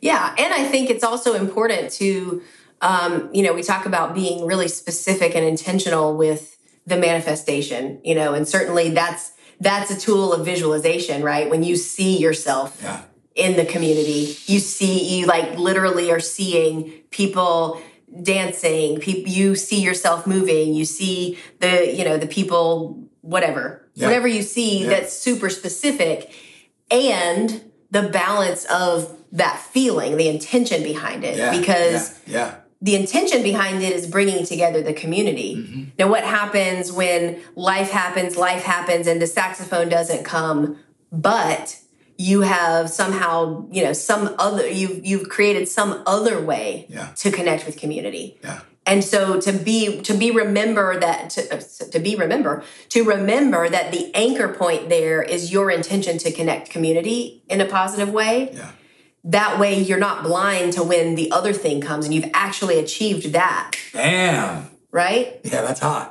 Yeah, 0.00 0.34
and 0.38 0.52
I 0.52 0.64
think 0.64 0.90
it's 0.90 1.04
also 1.04 1.34
important 1.34 1.92
to, 1.92 2.42
um, 2.80 3.30
you 3.32 3.42
know, 3.42 3.52
we 3.52 3.62
talk 3.62 3.86
about 3.86 4.14
being 4.14 4.46
really 4.46 4.68
specific 4.68 5.36
and 5.36 5.44
intentional 5.44 6.16
with 6.16 6.56
the 6.86 6.96
manifestation, 6.96 8.00
you 8.02 8.14
know, 8.14 8.34
and 8.34 8.48
certainly 8.48 8.90
that's 8.90 9.32
that's 9.60 9.90
a 9.90 10.00
tool 10.00 10.32
of 10.32 10.44
visualization, 10.44 11.22
right? 11.22 11.50
When 11.50 11.62
you 11.62 11.76
see 11.76 12.18
yourself 12.18 12.80
Yeah. 12.82 13.02
In 13.40 13.56
the 13.56 13.64
community, 13.64 14.36
you 14.46 14.58
see 14.58 15.18
you 15.18 15.26
like 15.26 15.58
literally 15.58 16.10
are 16.10 16.20
seeing 16.20 16.90
people 17.10 17.80
dancing, 18.22 18.98
people 19.00 19.30
you 19.30 19.54
see 19.54 19.80
yourself 19.80 20.26
moving, 20.26 20.74
you 20.74 20.84
see 20.84 21.38
the, 21.60 21.92
you 21.94 22.04
know, 22.04 22.16
the 22.18 22.26
people 22.26 23.08
whatever. 23.20 23.88
Yeah. 23.94 24.06
Whatever 24.06 24.28
you 24.28 24.42
see 24.42 24.82
Yeah. 24.82 24.90
that's 24.90 25.16
super 25.16 25.50
specific 25.50 26.32
and 26.90 27.62
the 27.90 28.02
balance 28.02 28.64
of 28.66 29.16
that 29.32 29.58
feeling, 29.58 30.16
the 30.16 30.28
intention 30.28 30.82
behind 30.82 31.24
it. 31.24 31.36
Yeah. 31.36 31.56
because 31.56 32.18
yeah. 32.26 32.32
yeah. 32.32 32.54
the 32.82 32.96
intention 32.96 33.42
behind 33.42 33.82
it 33.82 33.92
is 33.92 34.06
bringing 34.06 34.44
together 34.44 34.82
the 34.82 34.92
community. 34.92 35.56
Mm-hmm. 35.56 35.84
Now, 35.98 36.08
what 36.08 36.24
happens 36.24 36.90
when 36.90 37.40
life 37.54 37.90
happens, 37.90 38.36
life 38.36 38.62
happens, 38.62 39.06
and 39.06 39.20
the 39.22 39.26
saxophone 39.26 39.88
doesn't 39.88 40.24
come, 40.24 40.78
but 41.12 41.78
you 42.28 42.42
have 42.42 42.90
somehow, 42.90 43.64
you 43.70 43.82
know, 43.84 43.94
some 43.94 44.34
other 44.38 44.68
you've 44.68 45.04
you've 45.08 45.28
created 45.36 45.66
some 45.68 46.02
other 46.06 46.36
way 46.50 46.86
Yeah. 46.88 47.08
to 47.22 47.30
connect 47.30 47.64
with 47.66 47.76
community. 47.78 48.38
Yeah. 48.44 48.60
And 48.84 49.02
so 49.12 49.40
to 49.40 49.52
be 49.52 50.00
to 50.02 50.12
be 50.14 50.30
remember 50.30 50.98
that 51.00 51.30
to, 51.34 51.40
uh, 51.56 51.60
to 51.94 51.98
be 51.98 52.12
remember 52.16 52.62
to 52.90 53.04
remember 53.04 53.68
that 53.68 53.90
the 53.92 54.10
anchor 54.14 54.48
point 54.62 54.88
there 54.90 55.22
is 55.22 55.50
your 55.52 55.70
intention 55.70 56.18
to 56.18 56.30
connect 56.32 56.68
community 56.76 57.42
in 57.48 57.58
a 57.60 57.66
positive 57.78 58.10
way 58.20 58.50
Yeah. 58.52 58.70
that 59.24 59.58
way 59.62 59.72
you're 59.88 60.04
not 60.08 60.22
blind 60.22 60.72
to 60.74 60.82
when 60.82 61.14
the 61.14 61.30
other 61.38 61.52
thing 61.64 61.80
comes 61.80 62.04
and 62.06 62.12
you've 62.14 62.30
actually 62.34 62.78
achieved 62.78 63.26
that 63.32 63.70
Bam. 63.94 64.70
right 64.90 65.40
Yeah, 65.44 65.62
that's 65.66 65.80
hot. 65.80 66.08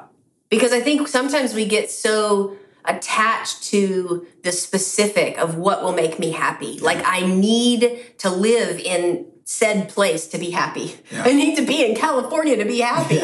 because 0.49 0.71
i 0.79 0.81
think 0.87 1.07
sometimes 1.07 1.49
we 1.59 1.65
get 1.65 1.85
so 1.91 2.55
attached 2.85 3.63
to 3.63 4.25
the 4.43 4.51
specific 4.51 5.37
of 5.37 5.55
what 5.55 5.83
will 5.83 5.91
make 5.93 6.19
me 6.19 6.31
happy. 6.31 6.79
Like 6.79 7.01
i 7.05 7.25
need 7.25 8.17
to 8.19 8.29
live 8.29 8.79
in 8.79 9.25
said 9.43 9.89
place 9.89 10.27
to 10.27 10.37
be 10.37 10.51
happy. 10.51 10.95
Yeah. 11.11 11.23
i 11.25 11.33
need 11.33 11.55
to 11.55 11.63
be 11.63 11.83
in 11.83 11.95
california 11.95 12.57
to 12.57 12.65
be 12.65 12.79
happy. 12.79 13.19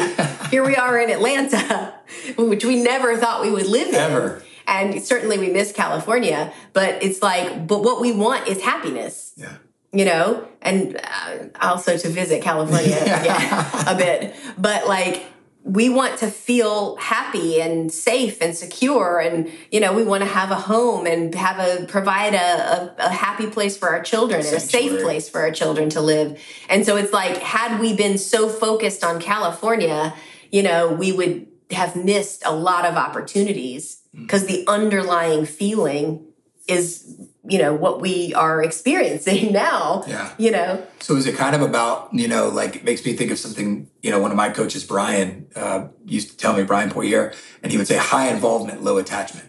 Here 0.50 0.64
we 0.64 0.76
are 0.76 0.98
in 0.98 1.10
atlanta 1.10 1.94
which 2.36 2.64
we 2.64 2.82
never 2.82 3.16
thought 3.16 3.42
we 3.42 3.50
would 3.50 3.66
live 3.66 3.88
in. 3.88 3.94
Ever. 3.94 4.42
and 4.66 5.02
certainly 5.02 5.38
we 5.38 5.50
miss 5.50 5.72
california 5.72 6.52
but 6.72 7.02
it's 7.02 7.22
like 7.22 7.66
but 7.66 7.82
what 7.82 8.00
we 8.00 8.12
want 8.12 8.48
is 8.48 8.60
happiness. 8.62 9.32
Yeah. 9.36 9.54
you 9.92 10.04
know, 10.04 10.46
and 10.62 10.96
uh, 11.02 11.38
also 11.60 11.96
to 11.96 12.08
visit 12.08 12.42
California 12.42 12.88
yeah, 13.06 13.90
a 13.90 13.96
bit. 13.96 14.34
But 14.58 14.86
like, 14.88 15.24
we 15.66 15.88
want 15.88 16.16
to 16.20 16.30
feel 16.30 16.94
happy 16.96 17.60
and 17.60 17.90
safe 17.90 18.40
and 18.40 18.56
secure 18.56 19.18
and 19.18 19.50
you 19.72 19.80
know 19.80 19.92
we 19.92 20.04
want 20.04 20.22
to 20.22 20.28
have 20.28 20.52
a 20.52 20.54
home 20.54 21.06
and 21.06 21.34
have 21.34 21.58
a 21.58 21.84
provide 21.86 22.34
a, 22.34 22.38
a, 22.38 22.94
a 22.98 23.08
happy 23.10 23.48
place 23.48 23.76
for 23.76 23.88
our 23.88 24.00
children 24.00 24.46
and 24.46 24.54
a 24.54 24.60
safe 24.60 25.02
place 25.02 25.28
for 25.28 25.40
our 25.40 25.50
children 25.50 25.90
to 25.90 26.00
live. 26.00 26.40
And 26.68 26.86
so 26.86 26.96
it's 26.96 27.12
like 27.12 27.38
had 27.38 27.80
we 27.80 27.96
been 27.96 28.16
so 28.16 28.48
focused 28.48 29.02
on 29.02 29.20
california 29.20 30.14
you 30.52 30.62
know 30.62 30.92
we 30.92 31.10
would 31.10 31.48
have 31.72 31.96
missed 31.96 32.42
a 32.46 32.54
lot 32.54 32.84
of 32.84 32.94
opportunities. 32.94 34.02
Mm. 34.16 34.22
because 34.22 34.46
the 34.46 34.64
underlying 34.66 35.44
feeling 35.44 36.24
is 36.68 37.16
you 37.48 37.58
know 37.58 37.74
what 37.74 38.00
we 38.00 38.34
are 38.34 38.62
experiencing 38.62 39.52
now 39.66 40.04
Yeah. 40.06 40.32
you 40.38 40.50
know 40.50 40.86
So 41.00 41.16
is 41.16 41.26
it 41.26 41.36
kind 41.36 41.54
of 41.54 41.62
about, 41.62 42.12
you 42.12 42.28
know, 42.28 42.48
like 42.48 42.76
it 42.76 42.84
makes 42.84 43.04
me 43.04 43.12
think 43.14 43.30
of 43.30 43.38
something, 43.38 43.88
you 44.02 44.10
know, 44.10 44.18
one 44.18 44.30
of 44.32 44.36
my 44.36 44.50
coaches, 44.50 44.82
Brian, 44.84 45.46
uh, 45.54 45.88
used 46.04 46.30
to 46.30 46.36
tell 46.36 46.54
me, 46.56 46.62
Brian 46.64 46.90
Poirier, 46.90 47.32
and 47.62 47.70
he 47.72 47.78
would 47.78 47.86
say 47.86 47.96
high 47.96 48.28
involvement, 48.28 48.82
low 48.82 48.98
attachment. 48.98 49.48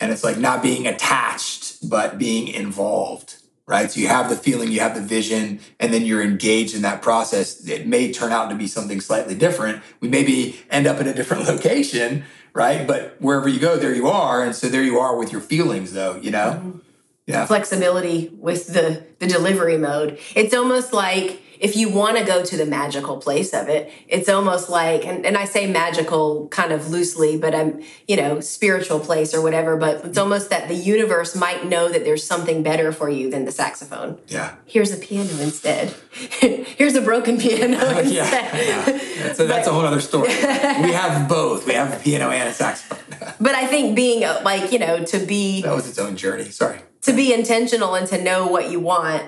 And 0.00 0.10
it's 0.12 0.24
like 0.24 0.38
not 0.38 0.62
being 0.62 0.86
attached, 0.86 1.88
but 1.88 2.18
being 2.18 2.48
involved, 2.48 3.36
right? 3.66 3.90
So 3.90 4.00
you 4.00 4.08
have 4.08 4.28
the 4.28 4.36
feeling, 4.36 4.70
you 4.72 4.80
have 4.80 4.94
the 4.94 5.00
vision, 5.00 5.60
and 5.80 5.92
then 5.94 6.04
you're 6.04 6.22
engaged 6.22 6.74
in 6.74 6.82
that 6.82 7.02
process. 7.02 7.66
It 7.68 7.86
may 7.86 8.12
turn 8.12 8.32
out 8.32 8.48
to 8.50 8.56
be 8.56 8.66
something 8.66 9.00
slightly 9.00 9.34
different. 9.36 9.82
We 10.00 10.08
maybe 10.08 10.60
end 10.70 10.86
up 10.86 11.00
in 11.00 11.06
a 11.06 11.14
different 11.14 11.44
location, 11.48 12.24
right? 12.52 12.86
But 12.86 13.16
wherever 13.20 13.48
you 13.48 13.60
go, 13.60 13.76
there 13.76 13.94
you 13.94 14.08
are. 14.08 14.42
And 14.44 14.54
so 14.54 14.68
there 14.68 14.82
you 14.82 14.98
are 14.98 15.16
with 15.16 15.30
your 15.32 15.40
feelings, 15.40 15.92
though, 15.92 16.16
you 16.16 16.30
know? 16.32 16.80
Yeah. 17.26 17.46
flexibility 17.46 18.30
with 18.38 18.68
the 18.68 19.04
the 19.20 19.26
delivery 19.26 19.78
mode. 19.78 20.18
It's 20.34 20.54
almost 20.54 20.92
like 20.92 21.40
if 21.60 21.76
you 21.76 21.88
want 21.88 22.18
to 22.18 22.24
go 22.24 22.42
to 22.44 22.56
the 22.56 22.66
magical 22.66 23.18
place 23.18 23.54
of 23.54 23.68
it, 23.68 23.88
it's 24.08 24.28
almost 24.28 24.68
like 24.68 25.06
and, 25.06 25.24
and 25.24 25.36
I 25.36 25.44
say 25.44 25.70
magical 25.70 26.48
kind 26.48 26.72
of 26.72 26.90
loosely, 26.90 27.38
but 27.38 27.54
I'm, 27.54 27.80
you 28.08 28.16
know, 28.16 28.40
spiritual 28.40 28.98
place 28.98 29.32
or 29.32 29.40
whatever, 29.40 29.76
but 29.76 30.04
it's 30.04 30.18
almost 30.18 30.50
that 30.50 30.66
the 30.66 30.74
universe 30.74 31.36
might 31.36 31.64
know 31.64 31.88
that 31.88 32.02
there's 32.04 32.24
something 32.24 32.64
better 32.64 32.90
for 32.90 33.08
you 33.08 33.30
than 33.30 33.44
the 33.44 33.52
saxophone. 33.52 34.18
Yeah. 34.26 34.56
Here's 34.66 34.92
a 34.92 34.96
piano 34.96 35.30
instead. 35.40 35.94
Here's 36.40 36.96
a 36.96 37.00
broken 37.00 37.38
piano 37.38 37.78
instead. 38.00 38.10
Yeah, 38.10 39.00
yeah. 39.26 39.32
So 39.34 39.46
that's 39.46 39.68
a 39.68 39.72
whole 39.72 39.86
other 39.86 40.00
story. 40.00 40.30
we 40.30 40.90
have 40.90 41.28
both. 41.28 41.64
We 41.68 41.74
have 41.74 41.92
a 41.92 42.00
piano 42.02 42.30
and 42.30 42.48
a 42.48 42.52
saxophone. 42.52 42.98
But 43.40 43.54
I 43.54 43.66
think 43.66 43.94
being 43.94 44.24
uh, 44.24 44.40
like, 44.44 44.72
you 44.72 44.80
know, 44.80 45.04
to 45.04 45.18
be 45.20 45.62
That 45.62 45.74
was 45.76 45.88
its 45.88 45.98
own 46.00 46.16
journey. 46.16 46.50
Sorry. 46.50 46.80
To 47.02 47.12
be 47.12 47.32
intentional 47.32 47.94
and 47.94 48.06
to 48.08 48.22
know 48.22 48.46
what 48.46 48.70
you 48.70 48.80
want 48.80 49.22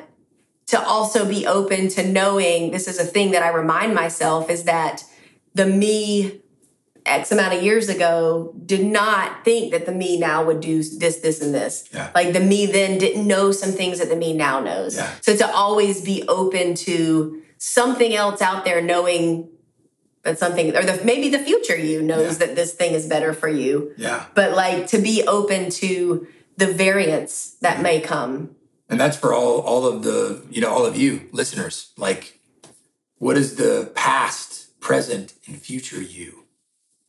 to 0.66 0.80
also 0.82 1.28
be 1.28 1.46
open 1.46 1.88
to 1.88 2.06
knowing 2.06 2.70
this 2.70 2.88
is 2.88 2.98
a 2.98 3.04
thing 3.04 3.32
that 3.32 3.42
i 3.42 3.48
remind 3.48 3.94
myself 3.94 4.48
is 4.48 4.64
that 4.64 5.04
the 5.54 5.66
me 5.66 6.40
x 7.06 7.30
amount 7.30 7.52
of 7.52 7.62
years 7.62 7.88
ago 7.90 8.54
did 8.64 8.82
not 8.84 9.44
think 9.44 9.72
that 9.72 9.84
the 9.84 9.92
me 9.92 10.18
now 10.18 10.42
would 10.44 10.60
do 10.60 10.82
this 10.82 11.16
this 11.16 11.42
and 11.42 11.54
this 11.54 11.84
Yeah. 11.92 12.10
like 12.14 12.32
the 12.32 12.40
me 12.40 12.64
then 12.66 12.96
didn't 12.98 13.26
know 13.26 13.52
some 13.52 13.72
things 13.72 13.98
that 13.98 14.08
the 14.08 14.16
me 14.16 14.32
now 14.32 14.60
knows 14.60 14.96
Yeah. 14.96 15.10
so 15.20 15.36
to 15.36 15.50
always 15.54 16.00
be 16.00 16.24
open 16.28 16.74
to 16.88 17.42
something 17.58 18.14
else 18.14 18.40
out 18.40 18.64
there 18.64 18.80
knowing 18.80 19.48
that 20.22 20.38
something 20.38 20.74
or 20.74 20.82
the, 20.82 20.98
maybe 21.04 21.28
the 21.28 21.38
future 21.38 21.76
you 21.76 22.00
knows 22.00 22.38
Yeah. 22.40 22.46
that 22.46 22.56
this 22.56 22.72
thing 22.72 22.94
is 22.94 23.06
better 23.06 23.34
for 23.34 23.48
you 23.48 23.92
Yeah. 23.98 24.24
but 24.34 24.52
like 24.52 24.86
to 24.88 24.98
be 24.98 25.24
open 25.26 25.68
to 25.82 26.26
the 26.56 26.66
variance 26.66 27.56
that 27.60 27.80
may 27.80 28.00
come. 28.00 28.56
And 28.88 29.00
that's 29.00 29.16
for 29.16 29.32
all 29.32 29.60
all 29.60 29.86
of 29.86 30.02
the, 30.02 30.44
you 30.50 30.60
know, 30.60 30.70
all 30.70 30.86
of 30.86 30.96
you 30.96 31.28
listeners. 31.32 31.92
Like 31.96 32.40
what 33.18 33.36
is 33.36 33.56
the 33.56 33.90
past, 33.94 34.78
present, 34.80 35.34
and 35.46 35.60
future 35.60 36.02
you? 36.02 36.44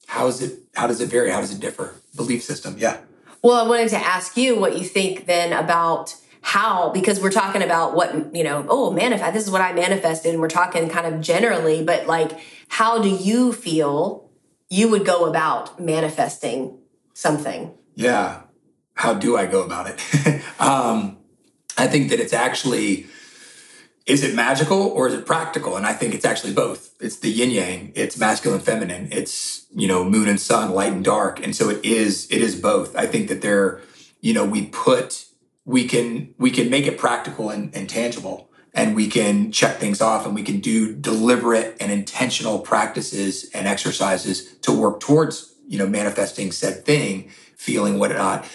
How 0.07 0.27
is 0.27 0.41
it 0.41 0.59
how 0.75 0.87
does 0.87 1.01
it 1.01 1.09
vary? 1.09 1.31
How 1.31 1.41
does 1.41 1.53
it 1.53 1.59
differ? 1.59 1.95
Belief 2.15 2.43
system. 2.43 2.75
Yeah. 2.77 2.97
Well, 3.41 3.63
I 3.63 3.67
wanted 3.67 3.89
to 3.89 3.97
ask 3.97 4.37
you 4.37 4.59
what 4.59 4.77
you 4.77 4.83
think 4.83 5.27
then 5.27 5.53
about 5.53 6.15
how, 6.41 6.89
because 6.89 7.19
we're 7.19 7.31
talking 7.31 7.63
about 7.63 7.95
what, 7.95 8.35
you 8.35 8.43
know, 8.43 8.65
oh, 8.69 8.91
manifest, 8.91 9.33
this 9.33 9.43
is 9.45 9.51
what 9.51 9.61
I 9.61 9.73
manifested, 9.73 10.31
and 10.31 10.39
we're 10.39 10.47
talking 10.47 10.89
kind 10.89 11.12
of 11.12 11.19
generally, 11.19 11.84
but 11.84 12.05
like, 12.05 12.31
how 12.67 13.01
do 13.01 13.10
you 13.10 13.51
feel 13.51 14.29
you 14.69 14.89
would 14.89 15.05
go 15.05 15.25
about 15.25 15.79
manifesting 15.79 16.77
something? 17.13 17.73
Yeah. 17.95 18.41
How 18.95 19.13
do 19.13 19.38
I 19.38 19.45
go 19.45 19.63
about 19.63 19.88
it? 19.88 20.41
um, 20.60 21.17
I 21.77 21.88
think 21.88 22.10
that 22.10 22.19
it's 22.19 22.34
actually, 22.34 23.08
is 24.05 24.23
it 24.23 24.36
magical 24.36 24.81
or 24.81 25.08
is 25.08 25.13
it 25.13 25.25
practical? 25.25 25.75
And 25.75 25.86
I 25.86 25.93
think 25.93 26.13
it's 26.13 26.25
actually 26.25 26.53
both. 26.53 26.95
It's 26.99 27.17
the 27.17 27.29
yin 27.29 27.51
yang, 27.51 27.91
it's 27.95 28.17
masculine, 28.17 28.62
feminine, 28.62 29.10
it's, 29.12 29.67
you 29.75 29.88
know, 29.88 30.03
moon 30.03 30.27
and 30.27 30.39
sun, 30.39 30.71
light 30.71 30.93
and 30.93 31.03
dark. 31.03 31.43
And 31.43 31.55
so 31.55 31.69
it 31.69 31.84
is, 31.84 32.27
it 32.31 32.41
is 32.41 32.60
both. 32.60 32.95
I 32.95 33.05
think 33.05 33.27
that 33.27 33.41
there, 33.41 33.81
you 34.21 34.34
know, 34.34 34.45
we 34.45 34.67
put, 34.67 35.25
we 35.65 35.88
can, 35.88 36.34
we 36.38 36.49
can 36.49 36.69
make 36.69 36.88
it 36.88 36.97
practical 36.97 37.49
and, 37.49 37.75
and 37.75 37.89
tangible 37.89 38.49
and 38.75 38.95
we 38.95 39.08
can 39.08 39.51
check 39.51 39.77
things 39.77 40.01
off 40.01 40.25
and 40.25 40.36
we 40.36 40.43
can 40.43 40.60
do 40.60 40.93
deliberate 40.93 41.77
and 41.79 41.91
intentional 41.91 42.60
practices 42.60 43.49
and 43.53 43.67
exercises 43.67 44.53
to 44.58 44.71
work 44.71 44.99
towards, 44.99 45.55
you 45.67 45.77
know, 45.77 45.88
manifesting 45.88 46.51
said 46.51 46.86
thing, 46.86 47.29
feeling 47.55 47.97
whatnot. 47.97 48.45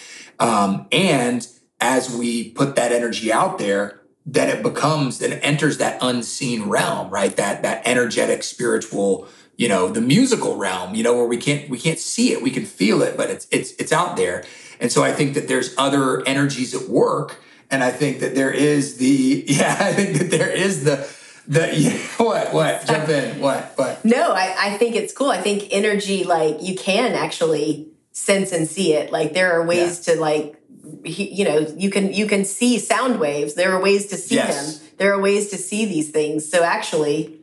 Um, 0.40 0.86
and 0.90 1.46
as 1.80 2.14
we 2.14 2.50
put 2.50 2.74
that 2.76 2.90
energy 2.90 3.32
out 3.32 3.58
there, 3.58 4.00
then 4.26 4.48
it 4.48 4.62
becomes, 4.62 5.20
it 5.22 5.38
enters 5.42 5.78
that 5.78 5.98
unseen 6.02 6.68
realm, 6.68 7.10
right? 7.10 7.34
That 7.36 7.62
that 7.62 7.82
energetic, 7.86 8.42
spiritual, 8.42 9.28
you 9.56 9.68
know, 9.68 9.88
the 9.88 10.00
musical 10.00 10.56
realm, 10.56 10.94
you 10.94 11.02
know, 11.02 11.14
where 11.14 11.26
we 11.26 11.36
can't 11.36 11.68
we 11.70 11.78
can't 11.78 11.98
see 11.98 12.32
it, 12.32 12.42
we 12.42 12.50
can 12.50 12.64
feel 12.64 13.02
it, 13.02 13.16
but 13.16 13.30
it's 13.30 13.46
it's 13.50 13.72
it's 13.72 13.92
out 13.92 14.16
there. 14.16 14.44
And 14.80 14.90
so 14.90 15.02
I 15.02 15.12
think 15.12 15.34
that 15.34 15.48
there's 15.48 15.74
other 15.76 16.26
energies 16.26 16.74
at 16.74 16.88
work, 16.88 17.42
and 17.70 17.84
I 17.84 17.90
think 17.90 18.20
that 18.20 18.34
there 18.34 18.52
is 18.52 18.96
the 18.96 19.44
yeah, 19.48 19.76
I 19.78 19.92
think 19.92 20.18
that 20.18 20.30
there 20.30 20.50
is 20.50 20.84
the 20.84 21.08
the 21.48 21.74
yeah, 21.76 21.98
what 22.18 22.52
what 22.52 22.86
jump 22.86 23.08
in 23.08 23.40
what 23.40 23.72
what 23.76 24.04
No, 24.04 24.32
I, 24.32 24.54
I 24.58 24.78
think 24.78 24.96
it's 24.96 25.12
cool. 25.12 25.30
I 25.30 25.40
think 25.40 25.68
energy, 25.70 26.24
like, 26.24 26.62
you 26.62 26.76
can 26.76 27.12
actually 27.12 27.89
sense 28.12 28.52
and 28.52 28.66
see 28.68 28.94
it. 28.94 29.12
Like, 29.12 29.32
there 29.32 29.52
are 29.52 29.66
ways 29.66 30.00
to, 30.00 30.16
like, 30.16 30.56
you 31.04 31.44
know, 31.44 31.58
you 31.76 31.90
can 31.90 32.12
you 32.12 32.26
can 32.26 32.44
see 32.44 32.78
sound 32.78 33.20
waves. 33.20 33.54
There 33.54 33.72
are 33.72 33.80
ways 33.80 34.06
to 34.06 34.16
see 34.16 34.36
Yes. 34.36 34.78
them. 34.78 34.88
There 34.98 35.12
are 35.12 35.20
ways 35.20 35.50
to 35.50 35.56
see 35.56 35.84
these 35.84 36.10
things. 36.10 36.50
So 36.50 36.62
actually, 36.62 37.40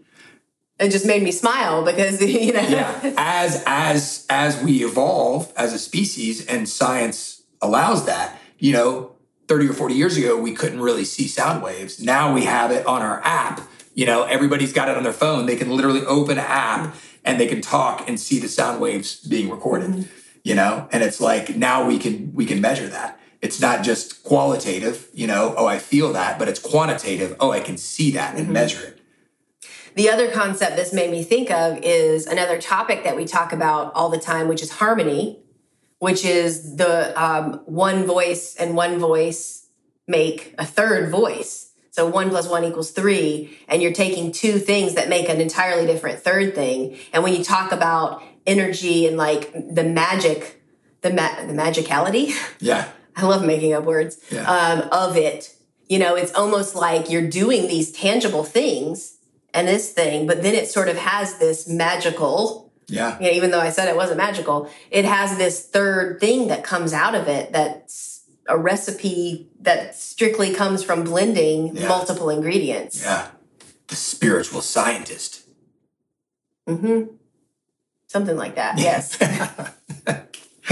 it 0.79 0.89
just 0.89 1.05
made 1.05 1.23
me 1.23 1.31
smile 1.31 1.83
because 1.83 2.21
you 2.45 2.53
know. 2.53 2.61
yeah 2.61 3.13
as 3.17 3.63
as 3.65 4.25
as 4.29 4.61
we 4.63 4.83
evolve 4.83 5.51
as 5.55 5.73
a 5.73 5.79
species 5.79 6.45
and 6.45 6.67
science 6.67 7.43
allows 7.61 8.05
that 8.05 8.37
you 8.59 8.73
know 8.73 9.11
30 9.47 9.69
or 9.69 9.73
40 9.73 9.95
years 9.95 10.17
ago 10.17 10.37
we 10.37 10.53
couldn't 10.53 10.81
really 10.81 11.05
see 11.05 11.27
sound 11.27 11.63
waves 11.63 12.01
now 12.01 12.33
we 12.33 12.43
have 12.43 12.71
it 12.71 12.85
on 12.85 13.01
our 13.01 13.21
app 13.23 13.61
you 13.95 14.05
know 14.05 14.23
everybody's 14.23 14.73
got 14.73 14.89
it 14.89 14.97
on 14.97 15.03
their 15.03 15.13
phone 15.13 15.45
they 15.45 15.55
can 15.55 15.69
literally 15.69 16.05
open 16.05 16.37
an 16.37 16.45
app 16.45 16.95
and 17.23 17.39
they 17.39 17.47
can 17.47 17.61
talk 17.61 18.07
and 18.07 18.19
see 18.19 18.39
the 18.39 18.47
sound 18.47 18.79
waves 18.79 19.19
being 19.25 19.49
recorded 19.49 19.89
mm-hmm. 19.89 20.01
You 20.47 20.55
know? 20.55 20.87
And 20.91 21.03
it's 21.03 21.19
like 21.19 21.55
now 21.55 21.85
we 21.85 21.99
can 21.99 22.33
we 22.33 22.45
can 22.45 22.61
measure 22.61 22.87
that. 22.87 23.19
It's 23.41 23.59
not 23.59 23.83
just 23.83 24.23
qualitative 24.23 25.09
you 25.13 25.27
know? 25.27 25.53
Oh 25.57 25.67
i 25.67 25.77
feel 25.77 26.13
that 26.13 26.39
but 26.39 26.47
it's 26.47 26.59
quantitative. 26.59 27.35
Oh 27.39 27.51
i 27.51 27.59
can 27.59 27.77
see 27.77 28.11
that 28.11 28.35
and 28.37 28.49
measure 28.49 28.87
it. 28.87 28.97
The 29.95 30.09
other 30.09 30.29
concept 30.31 30.75
this 30.75 30.93
made 30.93 31.11
me 31.11 31.23
think 31.23 31.49
of 31.49 31.79
is 31.81 32.27
another 32.27 32.61
topic 32.61 33.03
that 33.03 33.15
we 33.15 33.25
talk 33.25 33.51
about 33.51 33.93
all 33.95 34.09
the 34.09 34.19
time, 34.19 34.47
which 34.47 34.61
is 34.61 34.71
harmony, 34.71 35.39
which 35.97 36.23
is 36.23 36.75
the 36.75 37.19
um, 37.21 37.61
one 37.65 38.05
voice 38.05 38.55
and 38.55 38.75
one 38.75 38.99
voice 38.99 39.67
make 40.07 40.53
a 40.59 40.65
third 40.65 41.09
voice. 41.09 41.71
So 41.89 42.05
one 42.05 42.29
plus 42.29 42.47
one 42.47 42.63
equals 42.63 42.91
three, 42.91 43.57
and 43.67 43.81
you're 43.81 43.91
taking 43.91 44.31
two 44.31 44.59
things 44.59 44.93
that 44.93 45.09
make 45.09 45.29
an 45.29 45.41
entirely 45.41 45.87
different 45.87 46.19
third 46.19 46.53
thing. 46.53 46.95
And 47.11 47.23
when 47.23 47.33
you 47.33 47.43
talk 47.43 47.71
about 47.71 48.21
energy 48.47 49.05
and 49.05 49.17
like 49.17 49.51
the 49.53 49.83
magic, 49.83 50.63
the 51.01 51.11
ma- 51.13 51.45
the 51.45 51.53
magicality, 51.53 52.31
yeah 52.59 52.87
I 53.15 53.25
love 53.25 53.45
making 53.45 53.73
up 53.73 53.83
words 53.83 54.19
Yeah. 54.31 54.43
um, 54.49 54.89
of 54.91 55.17
it. 55.17 55.53
You 55.89 55.99
know, 55.99 56.15
it's 56.15 56.33
almost 56.33 56.75
like 56.75 57.09
you're 57.09 57.27
doing 57.29 57.67
these 57.67 57.91
tangible 57.91 58.43
things 58.43 59.17
and 59.53 59.67
this 59.67 59.91
thing, 59.91 60.27
but 60.27 60.43
then 60.43 60.53
it 60.55 60.67
sort 60.67 60.87
of 60.89 60.97
has 60.97 61.37
this 61.39 61.67
magical, 61.67 62.71
yeah 62.87 63.17
you 63.19 63.25
know, 63.27 63.31
even 63.31 63.51
though 63.51 63.59
I 63.59 63.69
said 63.71 63.87
it 63.89 63.95
wasn't 63.95 64.17
magical, 64.17 64.69
it 64.91 65.05
has 65.05 65.37
this 65.37 65.65
third 65.65 66.19
thing 66.19 66.47
that 66.49 66.63
comes 66.63 66.93
out 66.93 67.15
of 67.15 67.27
it 67.27 67.51
that's 67.53 68.23
a 68.49 68.57
recipe 68.57 69.49
that 69.61 69.95
strictly 69.95 70.53
comes 70.53 70.83
from 70.83 71.03
blending 71.03 71.75
Yeah. 71.75 71.87
multiple 71.89 72.29
ingredients. 72.29 73.01
yeah 73.03 73.27
the 73.87 73.95
spiritual 73.95 74.61
scientist 74.61 75.41
hmm 76.67 77.03
Something 78.07 78.37
like 78.37 78.55
that. 78.55 78.79
Yes. 78.79 79.17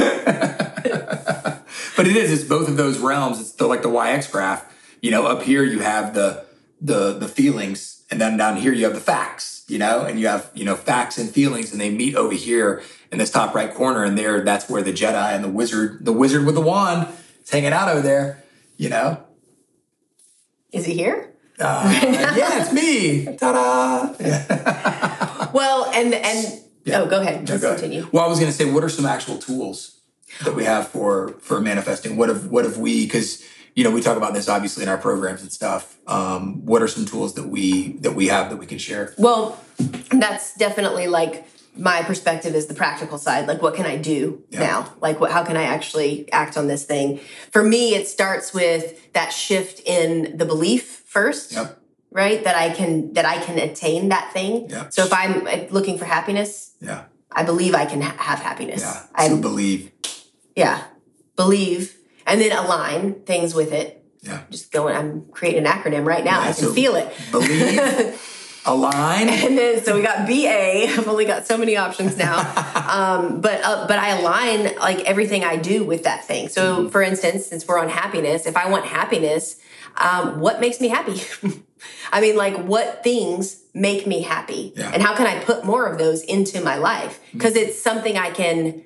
but 1.95 2.07
it 2.07 2.15
is 2.15 2.31
it's 2.31 2.43
both 2.43 2.67
of 2.67 2.75
those 2.75 2.99
realms 2.99 3.39
it's 3.39 3.53
the, 3.53 3.65
like 3.65 3.81
the 3.81 3.87
yx 3.87 4.29
graph 4.29 4.65
you 5.01 5.09
know 5.09 5.25
up 5.25 5.41
here 5.41 5.63
you 5.63 5.79
have 5.79 6.13
the 6.13 6.45
the 6.81 7.13
the 7.13 7.27
feelings, 7.27 8.03
and 8.11 8.19
then 8.19 8.37
down 8.37 8.57
here 8.57 8.73
you 8.73 8.85
have 8.85 8.93
the 8.93 8.99
facts, 8.99 9.63
you 9.67 9.79
know, 9.79 10.05
and 10.05 10.19
you 10.19 10.27
have 10.27 10.49
you 10.53 10.65
know 10.65 10.75
facts 10.75 11.17
and 11.17 11.29
feelings, 11.29 11.71
and 11.71 11.81
they 11.81 11.89
meet 11.89 12.15
over 12.15 12.33
here 12.33 12.83
in 13.11 13.17
this 13.17 13.31
top 13.31 13.55
right 13.55 13.73
corner, 13.73 14.03
and 14.03 14.17
there 14.17 14.43
that's 14.43 14.69
where 14.69 14.81
the 14.81 14.93
Jedi 14.93 15.33
and 15.33 15.43
the 15.43 15.49
wizard, 15.49 16.05
the 16.05 16.13
wizard 16.13 16.45
with 16.45 16.55
the 16.55 16.61
wand, 16.61 17.07
is 17.43 17.49
hanging 17.49 17.73
out 17.73 17.89
over 17.89 18.01
there, 18.01 18.43
you 18.77 18.89
know. 18.89 19.23
Is 20.71 20.85
he 20.85 20.93
here? 20.93 21.33
Uh, 21.59 21.89
yeah, 22.03 22.61
it's 22.61 22.73
me. 22.73 23.37
Ta-da! 23.37 24.13
Yeah. 24.19 25.51
Well, 25.53 25.89
and 25.93 26.13
and 26.13 26.61
Yeah. 26.85 27.01
oh, 27.01 27.07
go 27.07 27.19
ahead. 27.19 27.45
Go 27.47 27.55
ahead. 27.55 27.79
continue. 27.79 28.07
Well, 28.11 28.23
I 28.23 28.27
was 28.27 28.39
going 28.39 28.51
to 28.51 28.57
say, 28.57 28.71
what 28.71 28.83
are 28.83 28.89
some 28.89 29.05
actual 29.05 29.37
tools 29.37 29.99
that 30.43 30.55
we 30.55 30.63
have 30.63 30.87
for 30.87 31.29
for 31.39 31.59
manifesting? 31.59 32.15
What 32.17 32.29
have 32.29 32.47
what 32.47 32.63
have 32.65 32.77
we? 32.77 33.05
Because 33.05 33.43
you 33.75 33.83
know 33.83 33.91
we 33.91 34.01
talk 34.01 34.17
about 34.17 34.33
this 34.33 34.47
obviously 34.47 34.83
in 34.83 34.89
our 34.89 34.97
programs 34.97 35.41
and 35.41 35.51
stuff. 35.51 35.97
Um, 36.07 36.65
what 36.65 36.81
are 36.81 36.87
some 36.87 37.05
tools 37.05 37.33
that 37.35 37.47
we 37.47 37.93
that 37.99 38.13
we 38.13 38.27
have 38.27 38.49
that 38.51 38.57
we 38.57 38.65
can 38.65 38.77
share? 38.77 39.13
Well, 39.17 39.59
that's 40.11 40.55
definitely 40.55 41.07
like 41.07 41.45
my 41.77 42.03
perspective 42.03 42.55
is 42.55 42.67
the 42.67 42.73
practical 42.73 43.17
side. 43.17 43.47
Like, 43.47 43.61
what 43.61 43.75
can 43.75 43.85
I 43.85 43.97
do 43.97 44.43
Yeah. 44.49 44.59
now? 44.59 44.93
Like, 45.01 45.19
what? 45.19 45.31
How 45.31 45.43
can 45.43 45.57
I 45.57 45.63
actually 45.63 46.31
act 46.31 46.55
on 46.57 46.67
this 46.67 46.85
thing? 46.85 47.19
For 47.51 47.63
me, 47.63 47.95
it 47.95 48.07
starts 48.07 48.53
with 48.53 49.11
that 49.13 49.33
shift 49.33 49.81
in 49.85 50.37
the 50.37 50.45
belief 50.45 51.03
first. 51.07 51.51
Yep. 51.53 51.81
Right, 52.11 52.41
that 52.45 52.55
I 52.55 52.69
can 52.69 53.11
that 53.15 53.25
I 53.25 53.39
can 53.43 53.59
attain 53.59 54.07
that 54.07 54.31
thing. 54.31 54.69
Yeah. 54.69 54.87
So 54.87 55.03
if 55.03 55.11
I'm 55.11 55.43
looking 55.69 55.97
for 55.97 56.05
happiness, 56.05 56.71
Yeah. 56.85 57.05
I 57.31 57.43
believe 57.43 57.75
I 57.75 57.85
can 57.85 58.01
ha- 58.01 58.15
have 58.17 58.39
happiness. 58.39 58.81
Yeah. 58.81 59.03
I 59.13 59.29
believe. 59.35 59.91
yeah, 60.55 60.83
believe, 61.35 61.95
and 62.25 62.39
then 62.39 62.51
align 62.51 63.15
things 63.25 63.53
with 63.53 63.73
it. 63.73 64.01
Yeah. 64.21 64.41
Just 64.49 64.71
going. 64.71 64.95
I'm 64.95 65.25
creating 65.31 65.65
an 65.65 65.71
acronym 65.71 66.05
right 66.05 66.23
now. 66.23 66.39
Yeah, 66.41 66.49
I 66.49 66.53
can 66.53 66.63
so 66.65 66.73
feel 66.73 66.95
it. 66.95 67.11
Believe. 67.31 68.31
align. 68.65 69.29
And 69.29 69.55
then 69.57 69.83
so 69.83 69.95
we 69.95 70.01
got 70.01 70.25
BA. 70.25 70.87
I've 70.97 71.07
only 71.07 71.25
got 71.25 71.45
so 71.45 71.57
many 71.57 71.77
options 71.77 72.17
now. 72.17 72.39
um, 72.89 73.41
but 73.41 73.61
uh, 73.63 73.85
but 73.87 73.99
I 73.99 74.17
align 74.19 74.75
like 74.77 75.01
everything 75.01 75.43
I 75.43 75.57
do 75.57 75.83
with 75.83 76.03
that 76.05 76.25
thing. 76.25 76.47
So 76.49 76.77
Mm-hmm. 76.77 76.89
for 76.89 77.01
instance, 77.03 77.45
since 77.45 77.67
we're 77.67 77.77
on 77.79 77.89
happiness, 77.89 78.45
if 78.47 78.57
I 78.57 78.67
want 78.69 78.85
happiness, 78.85 79.57
um, 79.97 80.39
what 80.39 80.59
makes 80.59 80.79
me 80.81 80.87
happy? 80.87 81.21
I 82.11 82.21
mean, 82.21 82.35
like 82.37 82.55
what 82.57 83.03
things 83.03 83.61
make 83.73 84.07
me 84.07 84.21
happy, 84.21 84.73
Yeah. 84.75 84.91
and 84.93 85.03
how 85.03 85.15
can 85.15 85.27
I 85.27 85.43
put 85.43 85.65
more 85.65 85.85
of 85.87 85.97
those 85.97 86.21
into 86.23 86.61
my 86.61 86.77
life? 86.77 87.19
Mm-hmm. 87.27 87.37
Because 87.37 87.55
it's 87.55 87.81
something 87.81 88.17
I 88.17 88.31
can, 88.31 88.81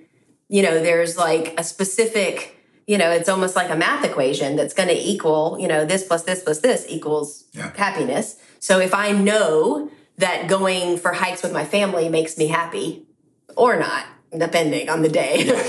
you 0.47 0.63
know, 0.63 0.82
there's 0.82 1.17
like 1.17 1.54
a 1.58 1.63
specific. 1.63 2.56
You 2.88 2.97
know, 2.97 3.12
it's 3.12 3.30
almost 3.30 3.56
like 3.56 3.69
a 3.69 3.75
math 3.75 4.04
equation 4.04 4.56
that's 4.56 4.73
going 4.73 4.89
to 4.89 4.97
equal, 4.97 5.58
you 5.60 5.67
know, 5.67 5.86
this 5.86 6.04
plus 6.08 6.23
this 6.23 6.41
plus 6.41 6.60
this 6.60 6.86
equals 6.89 7.43
Yeah. 7.54 7.71
happiness. 7.78 8.38
So 8.60 8.80
if 8.80 8.95
I 8.95 9.12
know 9.12 9.91
that 10.17 10.47
going 10.47 10.97
for 10.97 11.13
hikes 11.13 11.43
with 11.43 11.54
my 11.54 11.65
family 11.65 12.10
makes 12.10 12.36
me 12.36 12.47
happy 12.47 13.06
or 13.56 13.78
not, 13.80 14.06
depending 14.36 14.89
on 14.89 15.04
the 15.04 15.10
day, 15.10 15.43
know, 15.45 15.54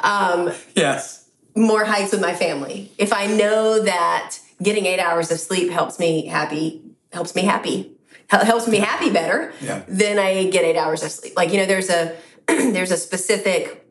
um, 0.00 0.52
yes. 0.74 1.28
more 1.56 1.84
hikes 1.84 2.12
with 2.12 2.20
my 2.20 2.34
family. 2.34 2.92
If 2.98 3.12
I 3.12 3.26
know 3.26 3.80
that 3.82 4.36
getting 4.62 4.86
eight 4.86 5.00
hours 5.00 5.30
of 5.30 5.40
sleep 5.40 5.70
helps 5.70 5.98
me 5.98 6.26
happy, 6.26 6.82
helps 7.12 7.34
me 7.34 7.42
happy, 7.42 7.96
helps 8.28 8.68
me 8.68 8.78
happy 8.78 9.10
better, 9.10 9.52
Yeah. 9.60 9.82
then 9.88 10.18
I 10.18 10.48
get 10.50 10.64
eight 10.64 10.76
hours 10.76 11.02
of 11.02 11.10
sleep. 11.10 11.34
Like, 11.36 11.50
you 11.52 11.58
know, 11.58 11.66
there's 11.66 11.90
a, 11.90 12.16
there's 12.46 12.90
a 12.90 12.96
specific 12.96 13.86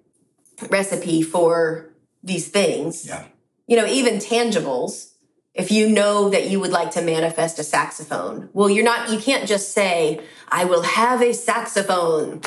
recipe 0.69 1.21
for 1.21 1.89
these 2.23 2.49
things 2.49 3.05
Yeah. 3.07 3.23
you 3.67 3.77
know, 3.77 3.85
even 3.85 4.15
tangibles, 4.15 5.13
if 5.53 5.71
you 5.71 5.89
know 5.89 6.29
that 6.29 6.49
you 6.49 6.59
would 6.59 6.71
like 6.71 6.91
to 6.91 7.01
manifest 7.01 7.59
a 7.59 7.63
saxophone, 7.63 8.49
well, 8.53 8.69
you're 8.69 8.83
not, 8.85 9.09
you 9.09 9.19
can't 9.19 9.47
just 9.47 9.71
say, 9.73 10.21
I 10.49 10.65
will 10.65 10.83
have 10.83 11.21
a 11.21 11.33
saxophone 11.33 12.41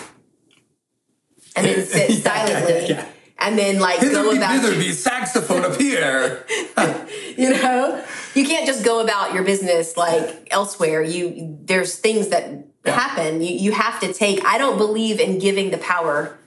and 1.57 1.67
then 1.67 1.85
sit 1.85 2.11
Yeah, 2.11 2.17
yeah, 2.17 2.47
silently 2.47 2.89
yeah. 2.95 3.07
and 3.39 3.59
then 3.59 3.79
like 3.81 3.99
Hither 3.99 4.13
go 4.23 4.31
about, 4.31 4.61
thither 4.63 4.77
be 4.79 4.93
saxophone 4.93 5.65
up 5.65 5.77
here. 5.81 6.45
you 7.39 7.51
know, 7.51 8.05
you 8.35 8.45
can't 8.47 8.67
just 8.67 8.85
go 8.85 9.01
about 9.01 9.35
your 9.35 9.43
business 9.45 9.97
like 9.97 10.49
elsewhere. 10.51 11.03
You, 11.03 11.59
there's 11.63 11.97
things 11.97 12.29
that 12.29 12.67
Yeah. 12.85 12.99
happen. 12.99 13.41
You, 13.43 13.55
you 13.55 13.73
have 13.73 14.01
to 14.01 14.13
take, 14.13 14.45
I 14.45 14.59
don't 14.59 14.77
believe 14.79 15.21
in 15.21 15.39
giving 15.39 15.71
the 15.71 15.79
power 15.79 16.39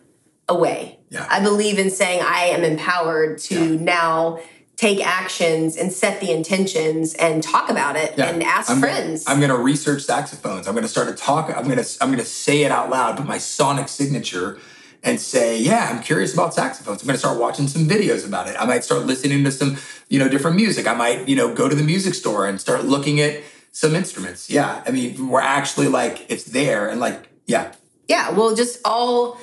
away. 0.50 1.00
Yeah. 1.10 1.26
I 1.30 1.39
believe 1.41 1.80
in 1.80 1.89
saying 1.89 2.21
I 2.21 2.45
am 2.48 2.63
empowered 2.63 3.38
to 3.50 3.76
Yeah. 3.76 3.82
now 3.82 4.39
take 4.76 5.00
actions 5.06 5.78
and 5.78 5.93
set 5.93 6.19
the 6.19 6.32
intentions 6.32 7.13
and 7.13 7.41
talk 7.41 7.69
about 7.69 7.95
it 7.95 8.13
Yeah. 8.17 8.26
and 8.30 8.43
ask 8.43 8.69
I'm 8.69 8.80
friends. 8.82 9.24
Gonna, 9.24 9.34
I'm 9.36 9.39
going 9.39 9.58
to 9.58 9.63
research 9.63 10.04
saxophones. 10.04 10.67
I'm 10.67 10.74
going 10.74 10.84
to 10.84 10.89
start 10.89 11.08
to 11.08 11.13
talk. 11.15 11.50
I'm 11.56 11.63
going 11.69 11.82
to 11.82 11.98
I'm 12.02 12.10
going 12.10 12.19
to 12.19 12.26
say 12.26 12.63
it 12.63 12.71
out 12.71 12.89
loud, 12.89 13.15
put 13.17 13.26
my 13.26 13.38
sonic 13.38 13.88
signature, 13.88 14.58
and 15.06 15.22
say, 15.22 15.58
"Yeah, 15.58 15.89
I'm 15.89 16.02
curious 16.02 16.34
about 16.34 16.54
saxophones." 16.54 17.02
I'm 17.02 17.08
going 17.08 17.13
to 17.13 17.20
start 17.20 17.39
watching 17.39 17.70
some 17.70 17.88
videos 17.88 18.28
about 18.28 18.48
it. 18.48 18.56
I 18.60 18.65
might 18.65 18.84
start 18.84 19.06
listening 19.06 19.44
to 19.46 19.52
some, 19.52 19.78
you 20.10 20.20
know, 20.20 20.28
different 20.28 20.58
music. 20.58 20.88
I 20.88 20.96
might, 20.96 21.30
you 21.30 21.36
know, 21.38 21.54
go 21.54 21.70
to 21.70 21.76
the 21.76 21.84
music 21.84 22.15
store 22.15 22.48
and 22.48 22.60
start 22.60 22.84
looking 22.84 23.22
at 23.22 23.41
some 23.72 23.96
instruments. 23.96 24.50
Yeah, 24.50 24.84
I 24.86 24.91
mean, 24.91 25.30
we're 25.30 25.41
actually 25.41 25.88
like 25.88 26.26
it's 26.30 26.46
there, 26.46 26.89
and 26.89 27.00
like, 27.00 27.30
yeah, 27.46 27.72
yeah, 28.08 28.32
well, 28.32 28.56
just 28.56 28.80
all 28.84 29.39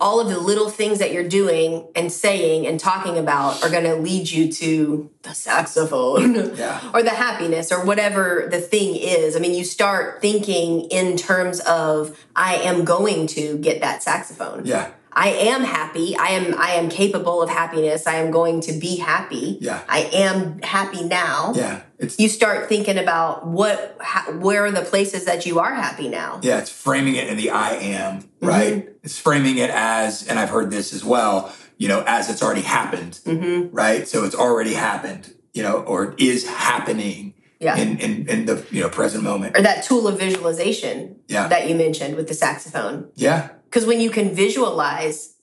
all 0.00 0.20
of 0.20 0.28
the 0.28 0.38
little 0.38 0.70
things 0.70 0.98
that 1.00 1.12
you're 1.12 1.28
doing 1.28 1.86
and 1.94 2.10
saying 2.10 2.66
and 2.66 2.80
talking 2.80 3.18
about 3.18 3.62
are 3.62 3.68
going 3.70 3.84
to 3.84 3.94
lead 3.96 4.30
you 4.30 4.50
to 4.50 5.10
the 5.22 5.34
saxophone 5.34 6.34
Yeah. 6.56 6.80
or 6.94 7.02
the 7.02 7.10
happiness 7.10 7.70
or 7.70 7.84
whatever 7.84 8.48
the 8.50 8.60
thing 8.60 8.96
is. 8.96 9.36
I 9.36 9.38
mean, 9.38 9.54
you 9.54 9.64
start 9.64 10.22
thinking 10.22 10.82
in 10.90 11.16
terms 11.18 11.60
of 11.60 12.18
I 12.34 12.56
am 12.56 12.84
going 12.84 13.26
to 13.28 13.58
get 13.58 13.82
that 13.82 14.02
saxophone. 14.02 14.64
yeah, 14.64 14.92
I 15.14 15.28
am 15.28 15.62
happy. 15.62 16.16
I 16.16 16.28
am 16.28 16.54
I 16.58 16.70
am 16.72 16.88
capable 16.88 17.42
of 17.42 17.50
happiness. 17.50 18.06
I 18.06 18.14
am 18.14 18.30
going 18.30 18.60
to 18.62 18.72
be 18.72 18.96
happy. 18.96 19.58
Yeah. 19.60 19.82
I 19.88 20.00
am 20.12 20.60
happy 20.62 21.04
now. 21.04 21.52
yeah. 21.54 21.82
It's 21.98 22.18
You 22.18 22.28
start 22.28 22.68
thinking 22.68 22.98
about 22.98 23.46
what 23.46 23.96
ha, 24.00 24.32
where 24.32 24.64
are 24.64 24.70
the 24.70 24.82
places 24.82 25.24
that 25.26 25.46
you 25.46 25.58
are 25.60 25.74
happy 25.74 26.08
now. 26.08 26.40
Yeah, 26.42 26.58
it's 26.58 26.70
framing 26.70 27.14
it 27.14 27.28
in 27.28 27.36
the 27.36 27.50
I 27.50 27.74
am, 27.74 28.22
mm-hmm. 28.22 28.46
right? 28.46 28.88
It's 29.02 29.18
framing 29.18 29.58
it 29.58 29.70
as, 29.70 30.26
and 30.26 30.38
I've 30.38 30.50
heard 30.50 30.70
this 30.70 30.92
as 30.92 31.04
well, 31.04 31.54
you 31.78 31.88
know, 31.88 32.02
as 32.06 32.28
it's 32.30 32.42
already 32.42 32.62
happened, 32.62 33.20
mm-hmm. 33.24 33.74
right? 33.74 34.08
So 34.08 34.24
it's 34.24 34.34
already 34.34 34.74
happened, 34.74 35.34
you 35.52 35.62
know, 35.62 35.76
or 35.82 36.14
is 36.18 36.46
happening 36.48 37.34
Yeah. 37.60 37.76
in, 37.76 37.98
in, 37.98 38.28
in 38.28 38.46
the, 38.46 38.66
you 38.72 38.80
know, 38.80 38.88
present 38.88 39.22
moment. 39.22 39.56
Or 39.56 39.62
that 39.62 39.84
tool 39.84 40.08
of 40.08 40.18
visualization 40.18 41.16
Yeah. 41.28 41.46
that 41.48 41.68
you 41.68 41.76
mentioned 41.76 42.16
with 42.16 42.26
the 42.26 42.34
saxophone. 42.34 43.10
Yeah, 43.14 43.50
Because 43.72 43.86
when 43.86 44.00
you 44.02 44.10
can 44.10 44.34
visualize 44.34 45.34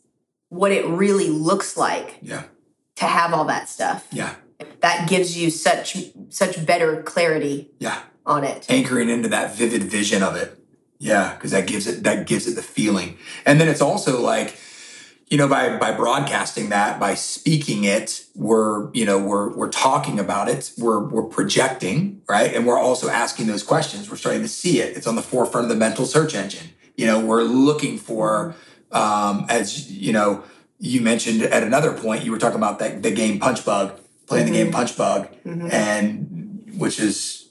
what 0.49 0.71
it 0.71 0.85
really 0.85 1.29
looks 1.29 1.75
like 1.75 2.19
yeah, 2.21 2.43
to 2.97 3.05
have 3.05 3.33
all 3.33 3.45
that 3.45 3.67
stuff, 3.67 4.07
yeah, 4.11 4.35
that 4.81 5.09
gives 5.09 5.35
you 5.35 5.49
such 5.49 5.97
such 6.29 6.63
better 6.63 7.01
clarity 7.01 7.71
yeah. 7.79 8.03
on 8.27 8.43
it. 8.43 8.69
Anchoring 8.69 9.09
into 9.09 9.29
that 9.29 9.55
vivid 9.55 9.81
vision 9.81 10.21
of 10.21 10.35
it. 10.35 10.55
Yeah, 10.99 11.33
because 11.33 11.49
that 11.51 11.65
gives 11.65 11.87
it 11.87 12.03
that 12.03 12.27
gives 12.27 12.47
it 12.47 12.55
the 12.55 12.61
feeling. 12.61 13.17
And 13.47 13.59
then 13.59 13.67
it's 13.67 13.81
also 13.81 14.21
like, 14.21 14.55
you 15.27 15.37
know, 15.39 15.47
by 15.47 15.77
by 15.77 15.91
broadcasting 15.91 16.69
that, 16.69 16.99
by 16.99 17.15
speaking 17.15 17.83
it, 17.85 18.25
we're, 18.35 18.91
you 18.93 19.05
know, 19.05 19.17
we're 19.17 19.49
we're 19.57 19.71
talking 19.71 20.19
about 20.19 20.49
it, 20.49 20.71
we're 20.77 20.99
we're 20.99 21.23
projecting, 21.23 22.21
right? 22.29 22.53
And 22.53 22.67
we're 22.67 22.77
also 22.77 23.09
asking 23.09 23.47
those 23.47 23.63
questions. 23.63 24.07
We're 24.07 24.17
starting 24.17 24.43
to 24.43 24.47
see 24.47 24.81
it. 24.81 24.95
It's 24.95 25.07
on 25.07 25.15
the 25.15 25.23
forefront 25.23 25.65
of 25.65 25.69
the 25.69 25.75
mental 25.75 26.05
search 26.05 26.35
engine. 26.35 26.75
You 26.99 27.05
know, 27.07 27.25
we're 27.25 27.43
looking 27.43 27.97
for 27.97 28.55
mm-hmm. 28.91 28.97
um 28.97 29.45
as 29.49 29.89
you 29.89 30.11
know, 30.11 30.43
you 30.79 30.99
mentioned 31.01 31.41
at 31.43 31.63
another 31.63 31.93
point, 31.93 32.25
you 32.25 32.31
were 32.31 32.39
talking 32.39 32.57
about 32.57 32.79
that 32.79 33.03
the 33.03 33.11
game 33.11 33.39
Punch 33.39 33.63
Bug, 33.63 33.99
playing 34.27 34.47
the 34.47 34.51
mm-hmm. 34.51 34.63
game 34.65 34.71
Punch 34.73 34.97
Bug, 34.97 35.29
mm-hmm. 35.45 35.69
and 35.71 36.73
which 36.77 36.99
is 36.99 37.49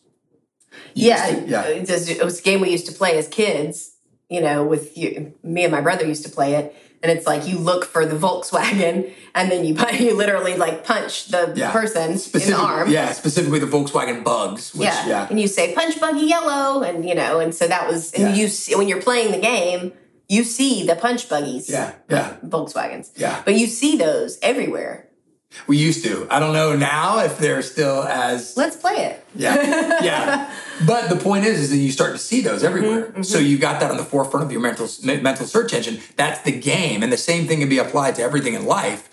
Yeah, 0.95 1.45
yeah. 1.47 1.67
It, 1.67 1.89
was, 1.89 2.09
it 2.09 2.25
was 2.25 2.41
a 2.41 2.43
game 2.43 2.61
we 2.61 2.71
used 2.71 2.87
to 2.87 2.93
play 2.93 3.17
as 3.19 3.29
kids. 3.29 3.95
You 4.29 4.43
know, 4.43 4.67
with 4.67 4.99
you, 4.99 5.33
me 5.43 5.65
and 5.65 5.73
my 5.73 5.81
brother 5.81 6.07
used 6.07 6.25
to 6.25 6.31
play 6.31 6.55
it, 6.55 6.77
and 7.03 7.13
it's 7.13 7.27
like 7.27 7.47
you 7.47 7.57
mm. 7.57 7.65
look 7.65 7.85
for 7.85 8.05
the 8.07 8.17
Volkswagen, 8.17 9.13
and 9.35 9.51
then 9.51 9.65
you 9.65 9.77
you 9.93 10.15
literally 10.15 10.57
like 10.57 10.85
punch 10.85 11.29
the 11.29 11.53
Yeah. 11.55 11.71
person 11.73 12.13
in 12.13 12.19
the 12.19 12.57
arm. 12.57 12.91
Yeah, 12.91 13.13
specifically 13.13 13.59
the 13.59 13.67
Volkswagen 13.67 14.25
Bugs. 14.25 14.75
Which, 14.75 14.89
yeah. 14.89 15.07
yeah, 15.07 15.27
and 15.31 15.41
you 15.41 15.49
say 15.49 15.75
punch 15.75 16.01
buggy 16.01 16.27
yellow, 16.27 16.83
and 16.83 17.09
you 17.09 17.15
know, 17.15 17.41
and 17.41 17.55
so 17.55 17.67
that 17.67 17.89
was 17.89 18.13
and 18.13 18.37
Yeah. 18.37 18.43
you 18.43 18.49
see, 18.49 18.75
when 18.75 18.89
you're 18.89 19.03
playing 19.03 19.33
the 19.33 19.39
game, 19.39 19.93
you 20.29 20.45
see 20.45 20.87
the 20.87 20.95
punch 20.95 21.29
buggies, 21.29 21.71
yeah, 21.71 21.95
yeah, 22.11 22.37
Volkswagens, 22.45 23.11
yeah. 23.17 23.43
but 23.45 23.55
you 23.55 23.67
see 23.67 23.97
those 23.97 24.39
everywhere. 24.43 25.09
We 25.67 25.79
used 25.79 26.05
to. 26.05 26.27
I 26.31 26.41
don't 26.41 26.53
know 26.53 26.77
now 26.77 27.21
if 27.21 27.39
they're 27.39 27.63
still 27.63 28.03
as 28.03 28.55
Let's 28.57 28.77
play 28.77 28.97
it. 28.97 29.25
yeah, 29.35 30.03
yeah. 30.03 30.55
But 30.87 31.09
the 31.09 31.17
point 31.17 31.45
is, 31.45 31.61
is 31.61 31.71
that 31.71 31.77
you 31.77 31.91
start 31.91 32.13
to 32.13 32.19
see 32.19 32.41
those 32.41 32.63
everywhere. 32.63 33.07
Mm-hmm, 33.07 33.23
So 33.23 33.39
you've 33.39 33.61
got 33.61 33.81
that 33.81 33.91
on 33.91 33.97
the 33.97 34.05
forefront 34.05 34.47
of 34.47 34.53
your 34.53 34.61
mental 34.61 34.89
mental 35.03 35.47
search 35.47 35.73
engine. 35.75 36.01
That's 36.17 36.41
the 36.43 36.53
game, 36.53 37.03
and 37.03 37.13
the 37.13 37.17
same 37.17 37.47
thing 37.47 37.61
can 37.61 37.69
be 37.69 37.79
applied 37.79 38.15
to 38.17 38.23
everything 38.23 38.55
in 38.55 38.65
life. 38.65 39.09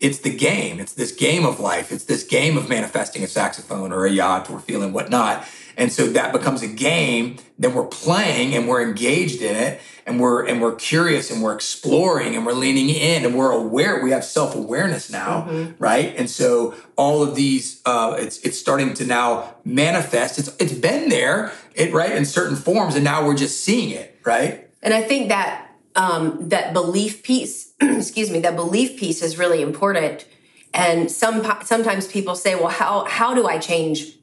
it's 0.00 0.20
the 0.20 0.34
game. 0.34 0.80
It's 0.80 0.94
this 0.94 1.12
game 1.12 1.44
of 1.44 1.60
life. 1.60 1.92
It's 1.92 2.04
this 2.04 2.22
game 2.24 2.56
of 2.56 2.70
manifesting 2.70 3.22
a 3.22 3.26
saxophone 3.28 3.92
or 3.92 4.06
a 4.06 4.10
yacht 4.10 4.48
or 4.50 4.58
feeling 4.58 4.94
whatnot. 4.94 5.44
And 5.80 5.90
so 5.90 6.08
that 6.08 6.30
becomes 6.30 6.62
a 6.62 6.68
game. 6.68 7.38
Then 7.58 7.72
we're 7.72 7.86
playing 7.86 8.54
and 8.54 8.68
we're 8.68 8.82
engaged 8.82 9.40
in 9.40 9.56
it, 9.56 9.80
and 10.04 10.20
we're 10.20 10.46
and 10.46 10.60
we're 10.60 10.74
curious 10.74 11.30
and 11.30 11.42
we're 11.42 11.54
exploring 11.54 12.36
and 12.36 12.44
we're 12.44 12.52
leaning 12.52 12.90
in 12.90 13.24
and 13.24 13.34
we're 13.34 13.50
aware. 13.50 14.04
We 14.04 14.10
have 14.10 14.22
self 14.22 14.54
awareness 14.54 15.10
now, 15.10 15.46
mm-hmm. 15.48 15.82
right? 15.82 16.14
And 16.18 16.28
so 16.28 16.74
all 16.96 17.22
of 17.22 17.34
these, 17.34 17.80
uh, 17.86 18.14
it's 18.18 18.40
it's 18.40 18.58
starting 18.58 18.92
to 18.92 19.06
now 19.06 19.54
manifest. 19.64 20.38
It's 20.38 20.54
it's 20.58 20.74
been 20.74 21.08
there, 21.08 21.50
it 21.74 21.94
right 21.94 22.14
in 22.14 22.26
certain 22.26 22.56
forms, 22.56 22.94
and 22.94 23.02
now 23.02 23.26
we're 23.26 23.34
just 23.34 23.64
seeing 23.64 23.88
it, 23.88 24.20
right? 24.22 24.68
And 24.82 24.92
I 24.92 25.00
think 25.00 25.30
that 25.30 25.70
um, 25.96 26.50
that 26.50 26.74
belief 26.74 27.22
piece, 27.22 27.72
excuse 27.80 28.30
me, 28.30 28.40
that 28.40 28.54
belief 28.54 29.00
piece 29.00 29.22
is 29.22 29.38
really 29.38 29.62
important. 29.62 30.26
And 30.74 31.10
some 31.10 31.42
sometimes 31.64 32.06
people 32.06 32.34
say, 32.34 32.54
well, 32.54 32.68
how 32.68 33.06
how 33.06 33.34
do 33.34 33.46
I 33.46 33.56
change 33.56 34.18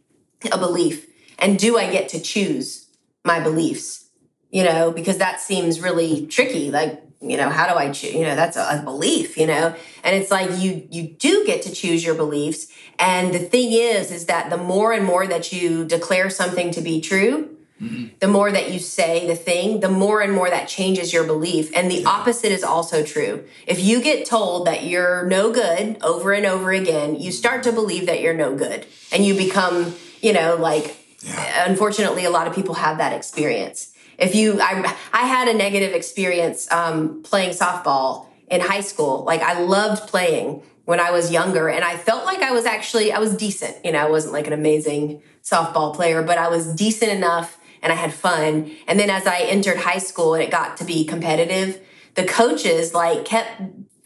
a 0.52 0.60
belief? 0.60 1.07
And 1.40 1.58
do 1.58 1.78
I 1.78 1.92
get 1.92 2.10
to 2.10 2.20
choose 2.20 2.88
my 3.24 3.40
beliefs? 3.40 4.06
You 4.52 4.64
know, 4.64 4.92
because 4.92 5.18
that 5.18 5.42
seems 5.42 5.82
really 5.82 6.26
tricky. 6.28 6.72
Like, 6.72 7.04
you 7.22 7.36
know, 7.36 7.50
how 7.50 7.72
do 7.72 7.78
I 7.78 7.92
choose? 7.92 8.14
You 8.14 8.24
know, 8.24 8.36
that's 8.36 8.56
a, 8.56 8.80
a 8.80 8.82
belief, 8.84 9.38
you 9.38 9.46
know? 9.46 9.76
And 10.04 10.16
it's 10.16 10.32
like 10.32 10.50
you 10.60 10.88
you 10.90 11.10
do 11.10 11.46
get 11.46 11.64
to 11.64 11.74
choose 11.74 12.04
your 12.04 12.16
beliefs. 12.16 12.68
And 12.98 13.34
the 13.34 13.40
thing 13.40 13.74
is, 13.74 14.12
is 14.12 14.26
that 14.28 14.50
the 14.50 14.58
more 14.58 14.94
and 14.94 15.06
more 15.06 15.28
that 15.28 15.52
you 15.52 15.86
declare 15.86 16.30
something 16.30 16.72
to 16.72 16.82
be 16.82 17.02
true, 17.02 17.58
Mm-hmm. 17.82 18.16
The 18.20 18.28
more 18.28 18.52
that 18.52 18.72
you 18.72 18.80
say 18.80 19.28
the 19.28 19.36
thing, 19.36 19.82
the 19.82 19.90
more 19.90 20.22
and 20.22 20.34
more 20.34 20.50
that 20.50 20.68
changes 20.68 21.14
your 21.14 21.24
belief. 21.26 21.72
And 21.76 21.92
the 21.92 22.06
opposite 22.06 22.52
is 22.52 22.64
also 22.64 23.04
true. 23.04 23.46
If 23.68 23.80
you 23.80 24.02
get 24.02 24.26
told 24.26 24.66
that 24.66 24.86
you're 24.86 25.26
no 25.28 25.52
good 25.52 25.98
over 26.02 26.34
and 26.34 26.46
over 26.46 26.72
again, 26.72 27.20
you 27.20 27.32
start 27.32 27.64
to 27.64 27.72
believe 27.72 28.08
that 28.08 28.22
you're 28.22 28.34
no 28.34 28.56
good. 28.56 28.88
And 29.12 29.24
you 29.24 29.36
become, 29.36 29.96
you 30.22 30.34
know, 30.34 30.56
like, 30.56 30.97
yeah. 31.22 31.70
unfortunately, 31.70 32.26
a 32.26 32.30
lot 32.30 32.48
of 32.48 32.54
people 32.54 32.76
have 32.76 32.98
that 32.98 33.14
experience. 33.14 33.94
If 34.18 34.34
you, 34.34 34.60
I, 34.62 34.96
I 35.14 35.28
had 35.28 35.48
a 35.48 35.54
negative 35.54 35.94
experience 35.94 36.72
um, 36.72 37.22
playing 37.24 37.52
softball 37.52 38.28
in 38.50 38.62
high 38.62 38.82
school. 38.82 39.24
Like, 39.24 39.42
I 39.42 39.62
loved 39.62 40.08
playing 40.08 40.64
when 40.86 41.00
I 41.00 41.12
was 41.12 41.32
younger, 41.32 41.70
and 41.70 41.84
I 41.84 41.98
felt 41.98 42.26
like 42.26 42.42
I 42.42 42.52
was 42.52 42.66
actually, 42.66 43.12
I 43.12 43.20
was 43.20 43.36
decent. 43.36 43.78
You 43.84 43.92
know, 43.92 44.00
I 44.00 44.10
wasn't 44.10 44.34
like 44.34 44.48
an 44.48 44.54
amazing 44.54 45.22
softball 45.44 45.94
player, 45.94 46.24
but 46.24 46.38
I 46.38 46.50
was 46.50 46.74
decent 46.74 47.12
enough 47.12 47.58
and 47.82 47.92
I 47.92 47.96
had 47.96 48.14
fun. 48.14 48.72
And 48.88 49.00
then 49.00 49.10
as 49.10 49.26
I 49.28 49.40
entered 49.40 49.78
high 49.78 50.00
school 50.00 50.34
and 50.34 50.44
it 50.44 50.52
got 50.52 50.78
to 50.78 50.84
be 50.84 51.06
competitive, 51.06 51.80
the 52.16 52.26
coaches 52.26 52.94
like 52.94 53.26
kept 53.26 53.62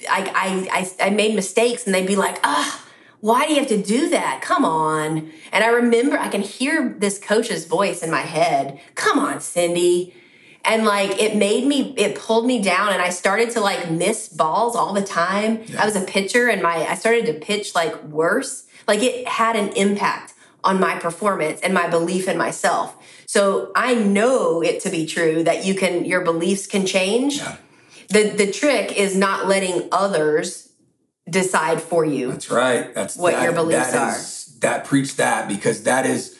I 0.09 0.67
I 0.69 1.07
I, 1.07 1.09
made 1.09 1.35
mistakes 1.35 1.85
and 1.85 1.95
they'd 1.95 2.07
be 2.07 2.15
like, 2.15 2.39
ah. 2.43 2.85
Why 3.21 3.45
do 3.45 3.53
you 3.53 3.59
have 3.59 3.69
to 3.69 3.81
do 3.81 4.09
that? 4.09 4.41
Come 4.41 4.65
on. 4.65 5.31
And 5.51 5.63
I 5.63 5.67
remember 5.67 6.17
I 6.17 6.27
can 6.27 6.41
hear 6.41 6.95
this 6.97 7.17
coach's 7.17 7.65
voice 7.65 8.03
in 8.03 8.11
my 8.11 8.21
head. 8.21 8.79
Come 8.95 9.19
on, 9.19 9.37
Cyndi 9.37 10.13
and 10.63 10.85
like 10.85 11.19
it 11.19 11.35
made 11.35 11.65
me 11.65 11.91
it 11.97 12.15
pulled 12.15 12.45
me 12.45 12.61
down 12.61 12.93
and 12.93 13.01
i 13.01 13.09
started 13.09 13.49
to 13.49 13.59
like 13.59 13.89
miss 13.89 14.29
balls 14.29 14.75
all 14.75 14.93
the 14.93 15.01
time 15.01 15.59
yeah. 15.65 15.81
i 15.81 15.85
was 15.85 15.95
a 15.95 16.01
pitcher 16.01 16.49
and 16.49 16.61
my 16.61 16.85
i 16.85 16.93
started 16.93 17.25
to 17.25 17.33
pitch 17.33 17.73
like 17.73 18.03
worse 18.03 18.67
like 18.87 19.01
it 19.01 19.27
had 19.27 19.55
an 19.55 19.69
impact 19.69 20.35
on 20.63 20.79
my 20.79 20.93
performance 20.99 21.59
and 21.61 21.73
my 21.73 21.87
belief 21.87 22.27
in 22.27 22.37
myself 22.37 22.95
so 23.31 23.71
I 23.77 23.95
know 23.95 24.61
it 24.61 24.81
to 24.81 24.89
be 24.89 25.05
true 25.05 25.41
that 25.45 25.65
you 25.65 25.73
can 25.73 26.03
your 26.03 26.19
beliefs 26.19 26.67
can 26.67 26.85
change. 26.85 27.37
Yeah. 27.37 27.55
The 28.09 28.23
the 28.23 28.51
trick 28.51 28.91
is 28.91 29.15
not 29.15 29.47
letting 29.47 29.87
others 29.89 30.70
decide 31.31 31.81
for 31.81 32.05
you. 32.05 32.31
That's 32.31 32.51
right. 32.51 32.93
That's 32.93 33.15
what 33.15 33.33
that, 33.33 33.43
your 33.43 33.53
beliefs 33.53 33.91
that 33.91 34.17
is, 34.17 34.55
are. 34.55 34.59
That 34.61 34.85
preach 34.85 35.15
that 35.15 35.47
because 35.47 35.83
that 35.83 36.05
is 36.05 36.37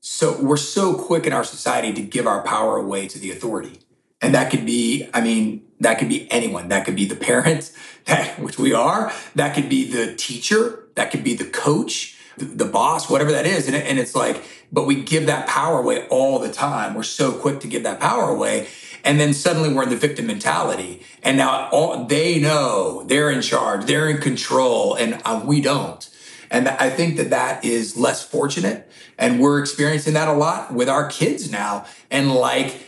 so 0.00 0.38
we're 0.42 0.56
so 0.56 0.94
quick 0.94 1.26
in 1.26 1.32
our 1.32 1.44
society 1.44 1.92
to 1.94 2.02
give 2.02 2.26
our 2.26 2.42
power 2.42 2.76
away 2.76 3.08
to 3.08 3.18
the 3.18 3.30
authority. 3.30 3.80
And 4.20 4.34
that 4.34 4.50
could 4.50 4.66
be, 4.66 5.08
I 5.14 5.20
mean, 5.20 5.66
that 5.80 5.98
could 5.98 6.08
be 6.08 6.30
anyone. 6.30 6.68
That 6.68 6.84
could 6.84 6.96
be 6.96 7.04
the 7.04 7.16
parent, 7.16 7.72
which 8.38 8.58
we 8.58 8.72
are. 8.72 9.12
That 9.34 9.54
could 9.54 9.68
be 9.68 9.90
the 9.90 10.14
teacher. 10.14 10.88
That 10.94 11.10
could 11.10 11.24
be 11.24 11.34
the 11.34 11.44
coach, 11.44 12.16
the, 12.36 12.44
the 12.44 12.64
boss, 12.64 13.10
whatever 13.10 13.32
that 13.32 13.46
is. 13.46 13.66
And, 13.66 13.76
and 13.76 13.98
it's 13.98 14.14
like, 14.14 14.42
but 14.72 14.86
we 14.86 15.02
give 15.02 15.26
that 15.26 15.46
power 15.46 15.78
away 15.78 16.06
all 16.08 16.38
the 16.38 16.52
time. 16.52 16.94
We're 16.94 17.02
so 17.02 17.32
quick 17.32 17.60
to 17.60 17.66
give 17.66 17.82
that 17.84 18.00
power 18.00 18.30
away. 18.30 18.68
And 19.04 19.20
then 19.20 19.34
suddenly 19.34 19.72
we're 19.72 19.84
in 19.84 19.90
the 19.90 19.96
victim 19.96 20.26
mentality. 20.26 21.02
And 21.22 21.36
now 21.36 21.68
all, 21.70 22.06
they 22.06 22.40
know 22.40 23.04
they're 23.04 23.30
in 23.30 23.42
charge, 23.42 23.84
they're 23.84 24.08
in 24.08 24.20
control, 24.20 24.94
and 24.94 25.20
uh, 25.24 25.42
we 25.44 25.60
don't. 25.60 26.08
And 26.50 26.68
I 26.68 26.88
think 26.88 27.16
that 27.16 27.30
that 27.30 27.64
is 27.64 27.96
less 27.96 28.24
fortunate. 28.24 28.90
And 29.18 29.40
we're 29.40 29.60
experiencing 29.60 30.14
that 30.14 30.28
a 30.28 30.32
lot 30.32 30.72
with 30.72 30.88
our 30.88 31.08
kids 31.08 31.50
now. 31.50 31.86
And 32.10 32.34
like 32.34 32.80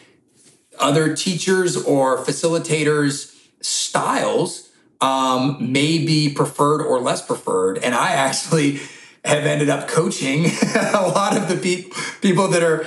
other 0.79 1.15
teachers 1.15 1.77
or 1.77 2.19
facilitators' 2.19 3.35
styles 3.61 4.71
um, 5.01 5.59
may 5.61 5.99
be 5.99 6.33
preferred 6.33 6.83
or 6.83 7.01
less 7.01 7.25
preferred. 7.25 7.79
And 7.79 7.95
I 7.95 8.13
actually 8.13 8.81
have 9.25 9.45
ended 9.45 9.69
up 9.69 9.89
coaching 9.89 10.47
a 10.75 11.11
lot 11.15 11.37
of 11.37 11.49
the 11.49 11.57
pe- 11.57 11.91
people 12.21 12.49
that 12.49 12.63
are 12.63 12.87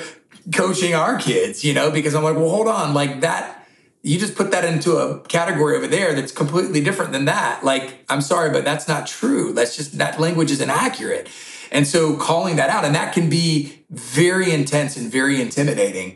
coaching 0.54 0.96
our 0.96 1.18
kids, 1.18 1.64
you 1.64 1.74
know, 1.74 1.92
because 1.92 2.16
I'm 2.16 2.24
like, 2.24 2.36
well, 2.36 2.50
hold 2.50 2.68
on, 2.68 2.94
like 2.94 3.22
that, 3.22 3.68
you 4.02 4.18
just 4.18 4.36
put 4.36 4.52
that 4.52 4.66
into 4.66 4.98
a 4.98 5.20
category 5.22 5.76
over 5.76 5.88
there 5.88 6.14
that's 6.14 6.32
completely 6.32 6.82
different 6.82 7.12
than 7.12 7.26
that. 7.26 7.64
Like, 7.64 8.06
I'm 8.10 8.22
sorry, 8.22 8.50
but 8.50 8.64
that's 8.64 8.88
not 8.88 9.08
true. 9.08 9.54
That's 9.54 9.76
just, 9.76 9.98
that 9.98 10.20
language 10.20 10.52
is 10.52 10.62
inaccurate. 10.62 11.30
And 11.72 11.86
so 11.86 12.16
calling 12.16 12.56
that 12.56 12.70
out, 12.70 12.86
and 12.86 12.96
that 12.96 13.14
can 13.14 13.30
be 13.30 13.84
very 13.90 14.52
intense 14.52 14.98
and 14.98 15.12
very 15.12 15.42
intimidating 15.42 16.16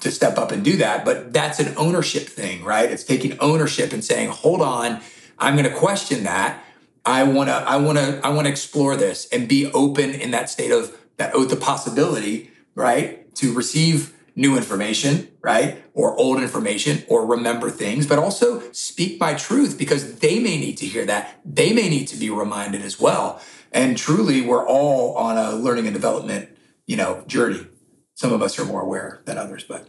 to 0.00 0.10
step 0.10 0.38
up 0.38 0.52
and 0.52 0.64
do 0.64 0.76
that. 0.76 1.04
But 1.04 1.32
that's 1.32 1.58
an 1.58 1.74
ownership 1.76 2.24
thing, 2.24 2.64
right? 2.64 2.90
It's 2.90 3.04
taking 3.04 3.38
ownership 3.40 3.92
and 3.92 4.04
saying, 4.04 4.28
hold 4.28 4.60
on, 4.60 5.00
I'm 5.38 5.56
going 5.56 5.68
to 5.68 5.76
question 5.76 6.24
that 6.24 6.62
I 7.04 7.24
want 7.24 7.48
to 7.48 7.54
I 7.54 7.76
want 7.76 7.98
to 7.98 8.20
I 8.22 8.30
want 8.30 8.46
to 8.46 8.50
explore 8.50 8.96
this 8.96 9.26
and 9.32 9.48
be 9.48 9.70
open 9.72 10.10
in 10.10 10.30
that 10.30 10.48
state 10.48 10.70
of 10.70 10.96
that 11.16 11.32
oh, 11.34 11.42
oath 11.42 11.52
of 11.52 11.60
possibility, 11.60 12.50
right? 12.74 13.21
To 13.36 13.52
receive 13.52 14.14
new 14.34 14.56
information, 14.56 15.28
right? 15.42 15.82
Or 15.94 16.16
old 16.16 16.40
information 16.40 17.04
or 17.08 17.26
remember 17.26 17.70
things, 17.70 18.06
but 18.06 18.18
also 18.18 18.62
speak 18.72 19.20
my 19.20 19.34
truth 19.34 19.76
because 19.78 20.18
they 20.20 20.38
may 20.38 20.58
need 20.58 20.78
to 20.78 20.86
hear 20.86 21.04
that. 21.06 21.40
They 21.44 21.72
may 21.72 21.88
need 21.88 22.06
to 22.08 22.16
be 22.16 22.30
reminded 22.30 22.82
as 22.82 22.98
well. 22.98 23.40
And 23.72 23.96
truly 23.96 24.40
we're 24.42 24.66
all 24.66 25.14
on 25.16 25.36
a 25.38 25.52
learning 25.52 25.86
and 25.86 25.94
development, 25.94 26.50
you 26.86 26.96
know, 26.96 27.24
journey. 27.26 27.66
Some 28.14 28.32
of 28.32 28.42
us 28.42 28.58
are 28.58 28.64
more 28.64 28.82
aware 28.82 29.22
than 29.24 29.38
others, 29.38 29.64
but 29.64 29.88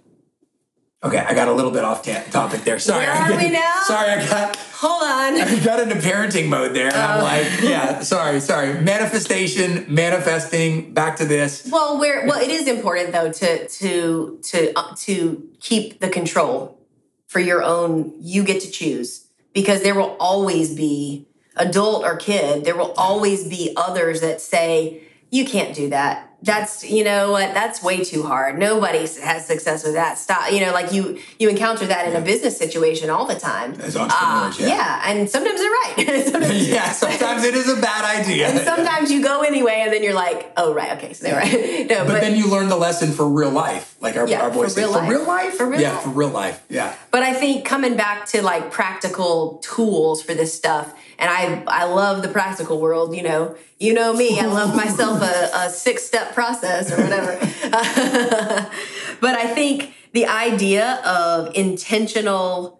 Okay, 1.03 1.17
I 1.17 1.33
got 1.33 1.49
a 1.49 1.51
little 1.51 1.71
bit 1.71 1.83
off 1.83 2.01
t- 2.01 2.15
topic 2.31 2.61
there. 2.61 2.79
Sorry. 2.79 3.05
Where 3.05 3.13
are 3.13 3.37
we 3.37 3.49
now? 3.49 3.81
Sorry, 3.83 4.09
I 4.09 4.25
got. 4.25 4.55
Hold 4.55 5.03
on. 5.03 5.41
I 5.41 5.59
got 5.63 5.81
into 5.81 5.95
parenting 5.95 6.47
mode 6.47 6.73
there, 6.73 6.87
and 6.87 6.95
I'm 6.95 7.19
oh. 7.19 7.23
like, 7.23 7.61
yeah, 7.61 8.01
sorry, 8.01 8.39
sorry. 8.39 8.81
Manifestation, 8.81 9.85
manifesting. 9.93 10.93
Back 10.93 11.17
to 11.17 11.25
this. 11.25 11.67
Well, 11.69 11.99
where 11.99 12.25
well, 12.25 12.41
it 12.41 12.49
is 12.49 12.69
important 12.69 13.11
though 13.11 13.31
to 13.33 13.67
to 13.67 14.39
to 14.43 14.79
uh, 14.79 14.95
to 14.99 15.49
keep 15.59 15.99
the 15.99 16.07
control 16.07 16.79
for 17.27 17.39
your 17.39 17.61
own. 17.63 18.13
You 18.21 18.45
get 18.45 18.61
to 18.61 18.71
choose 18.71 19.27
because 19.53 19.83
there 19.83 19.95
will 19.95 20.15
always 20.21 20.73
be 20.73 21.27
adult 21.57 22.05
or 22.05 22.15
kid. 22.15 22.63
There 22.63 22.77
will 22.77 22.93
always 22.93 23.45
be 23.45 23.73
others 23.75 24.21
that 24.21 24.39
say 24.39 25.03
you 25.31 25.43
can't 25.43 25.75
do 25.75 25.89
that 25.89 26.32
that's 26.43 26.83
you 26.83 27.05
know 27.05 27.31
what 27.31 27.53
that's 27.53 27.81
way 27.81 28.03
too 28.03 28.23
hard. 28.23 28.59
Nobody 28.59 28.99
has 28.99 29.47
success 29.47 29.83
with 29.83 29.93
that 29.93 30.17
stop 30.17 30.51
you 30.51 30.59
know 30.59 30.73
like 30.73 30.91
you 30.91 31.19
you 31.39 31.49
encounter 31.49 31.85
that 31.87 32.07
in 32.07 32.15
a 32.15 32.21
business 32.21 32.57
situation 32.57 33.09
all 33.09 33.25
the 33.25 33.35
time. 33.35 33.73
As 33.79 33.95
entrepreneurs 33.95 34.59
uh, 34.59 34.63
yeah. 34.63 34.67
yeah 34.67 35.01
and 35.05 35.29
sometimes 35.29 35.59
they're 35.59 35.69
right. 35.69 36.23
Sometimes, 36.25 36.67
yeah 36.67 36.91
sometimes 36.91 37.43
it 37.43 37.53
is 37.53 37.69
a 37.69 37.79
bad 37.79 38.19
idea. 38.21 38.49
And 38.49 38.59
sometimes 38.59 39.11
you 39.11 39.23
go 39.23 39.41
anyway 39.41 39.81
and 39.83 39.93
then 39.93 40.03
you're 40.03 40.13
like 40.13 40.51
oh 40.57 40.73
right 40.73 40.97
okay 40.97 41.13
so 41.13 41.25
they're 41.25 41.37
right. 41.37 41.87
No, 41.93 42.05
but, 42.05 42.13
but, 42.13 42.21
then 42.21 42.35
you 42.35 42.49
learn 42.49 42.69
the 42.69 42.77
lesson 42.77 43.11
for 43.11 43.27
real 43.27 43.51
life 43.51 43.95
like 44.01 44.15
our, 44.15 44.27
yeah, 44.27 44.41
our 44.41 44.51
boys 44.51 44.73
for 44.73 44.81
real, 44.81 44.93
say, 44.93 44.99
for 44.99 45.11
real 45.11 45.27
life? 45.27 45.53
For 45.53 45.69
real 45.69 45.81
yeah 45.81 45.93
life. 45.93 46.03
for 46.03 46.09
real 46.09 46.29
life 46.29 46.63
yeah. 46.69 46.95
But 47.11 47.23
i 47.23 47.33
think 47.33 47.65
coming 47.65 47.95
back 47.95 48.25
to 48.27 48.41
like 48.41 48.71
practical 48.71 49.59
tools 49.63 50.21
for 50.23 50.33
this 50.33 50.53
stuff 50.53 50.93
and 51.19 51.29
I 51.29 51.63
I 51.67 51.85
love 51.85 52.21
the 52.21 52.27
practical 52.27 52.79
world. 52.79 53.15
You 53.15 53.23
know, 53.23 53.55
you 53.79 53.93
know 53.93 54.13
me. 54.13 54.39
I 54.39 54.45
love 54.45 54.75
myself 54.83 55.21
a, 55.21 55.49
a 55.53 55.69
six 55.69 56.03
step 56.03 56.33
process 56.33 56.91
or 56.91 57.01
whatever. 57.01 57.37
but 59.21 59.35
I 59.35 59.47
think 59.53 59.93
the 60.13 60.27
idea 60.27 61.01
of 61.05 61.53
intentional 61.55 62.79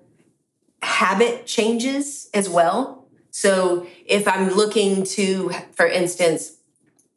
habit 0.81 1.45
changes 1.45 2.29
as 2.33 2.49
well. 2.49 3.07
So 3.31 3.87
if 4.05 4.27
I'm 4.27 4.49
looking 4.49 5.03
to, 5.05 5.49
for 5.71 5.87
instance, 5.87 6.57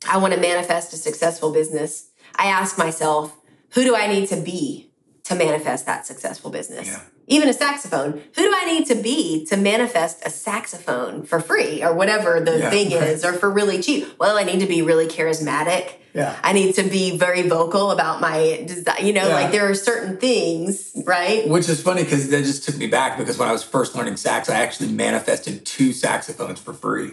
I 0.09 0.17
want 0.19 0.33
to 0.35 0.41
manifest 0.41 0.93
a 0.95 0.97
successful 0.97 1.53
business, 1.53 2.11
I 2.37 2.47
ask 2.47 2.79
myself, 2.79 3.37
who 3.71 3.85
do 3.85 3.95
I 3.95 4.07
need 4.07 4.29
to 4.29 4.37
be 4.37 4.91
to 5.25 5.35
manifest 5.35 5.85
that 5.87 6.07
successful 6.07 6.51
business? 6.51 6.89
Yeah. 6.89 7.01
Even 7.29 7.49
a 7.49 7.53
saxophone. 7.53 8.13
Who 8.35 8.43
do 8.43 8.53
I 8.55 8.65
need 8.67 8.87
to 8.87 8.95
be 8.95 9.45
to 9.47 9.57
manifest 9.57 10.23
a 10.25 10.31
saxophone 10.31 11.25
for 11.25 11.41
free 11.41 11.83
or 11.83 11.93
whatever 11.93 12.41
the 12.41 12.59
Yeah, 12.59 12.71
thing 12.71 12.91
right. 12.93 13.03
is 13.09 13.25
or 13.25 13.33
for 13.33 13.51
really 13.51 13.83
cheap? 13.83 14.07
Well, 14.19 14.37
I 14.39 14.45
need 14.45 14.61
to 14.61 14.67
be 14.67 14.83
really 14.83 15.07
charismatic. 15.07 15.95
Yeah. 16.15 16.35
I 16.43 16.53
need 16.55 16.75
to 16.77 16.83
be 16.85 17.19
very 17.19 17.43
vocal 17.43 17.91
about 17.91 18.21
my 18.23 18.63
design. 18.67 19.05
You 19.05 19.13
know, 19.13 19.29
Yeah. 19.29 19.35
like 19.35 19.53
there 19.53 19.69
are 19.69 19.75
certain 19.75 20.17
things, 20.17 20.93
right? 21.05 21.47
Which 21.49 21.69
is 21.69 21.83
funny 21.83 22.05
because 22.05 22.31
that 22.31 22.45
just 22.45 22.65
took 22.65 22.77
me 22.79 22.87
back 22.87 23.19
because 23.19 23.37
when 23.39 23.49
I 23.49 23.53
was 23.53 23.63
first 23.63 23.95
learning 23.95 24.17
sax, 24.17 24.49
I 24.49 24.55
actually 24.61 24.91
manifested 24.93 25.67
two 25.67 25.93
saxophones 25.93 26.59
for 26.61 26.73
free. 26.73 27.13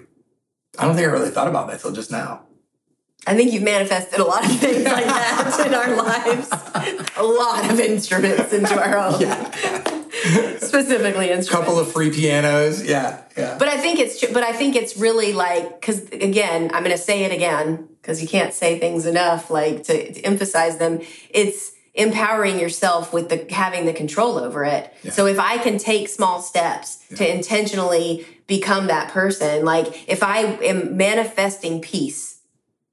I 0.80 0.86
don't 0.86 0.96
think 0.96 1.08
I 1.08 1.12
really 1.12 1.32
thought 1.32 1.48
about 1.48 1.68
that 1.70 1.82
till 1.82 1.92
just 1.92 2.12
now. 2.12 2.44
I 3.26 3.36
think 3.36 3.54
you've 3.54 3.64
manifested 3.64 4.20
a 4.20 4.24
lot 4.26 4.44
of 4.44 4.52
things 4.60 4.84
like 4.84 5.06
that 5.06 5.64
in 5.66 5.74
our 5.74 5.96
lives. 6.04 6.50
A 7.16 7.24
lot 7.24 7.70
of 7.72 7.80
instruments 7.80 8.52
into 8.54 8.78
our 8.78 9.00
home. 9.12 10.03
Specifically 10.60 11.30
A 11.30 11.36
instruments. 11.36 11.50
couple 11.50 11.80
of 11.80 11.92
free 11.92 12.12
pianos. 12.12 12.84
Yeah. 12.84 13.22
Yeah. 13.38 13.58
But 13.58 13.68
I 13.68 13.78
think 13.78 14.00
it's 14.00 14.26
but 14.32 14.44
I 14.44 14.54
think 14.54 14.76
it's 14.76 14.98
really 14.98 15.34
like 15.34 15.82
cuz 15.82 16.00
again, 16.12 16.72
I'm 16.74 16.84
going 16.84 16.96
to 16.96 17.02
say 17.02 17.24
it 17.24 17.32
again 17.32 17.88
because 18.02 18.22
you 18.22 18.28
can't 18.28 18.54
say 18.54 18.80
things 18.80 19.06
enough 19.06 19.50
like 19.50 19.84
to, 19.84 20.14
to 20.14 20.22
emphasize 20.22 20.78
them. 20.78 21.02
It's 21.30 21.72
empowering 21.96 22.60
yourself 22.60 23.14
with 23.14 23.30
the 23.30 23.46
having 23.54 23.86
the 23.86 23.94
control 23.94 24.38
over 24.38 24.64
it. 24.66 24.92
So 25.12 25.28
if 25.28 25.40
I 25.40 25.58
can 25.60 25.78
take 25.78 26.10
small 26.10 26.42
steps 26.42 26.98
to 27.16 27.24
intentionally 27.32 28.26
become 28.48 28.88
that 28.88 29.10
person, 29.12 29.64
like 29.64 30.10
if 30.10 30.24
I 30.24 30.40
am 30.40 30.98
manifesting 30.98 31.82
peace, 31.82 32.40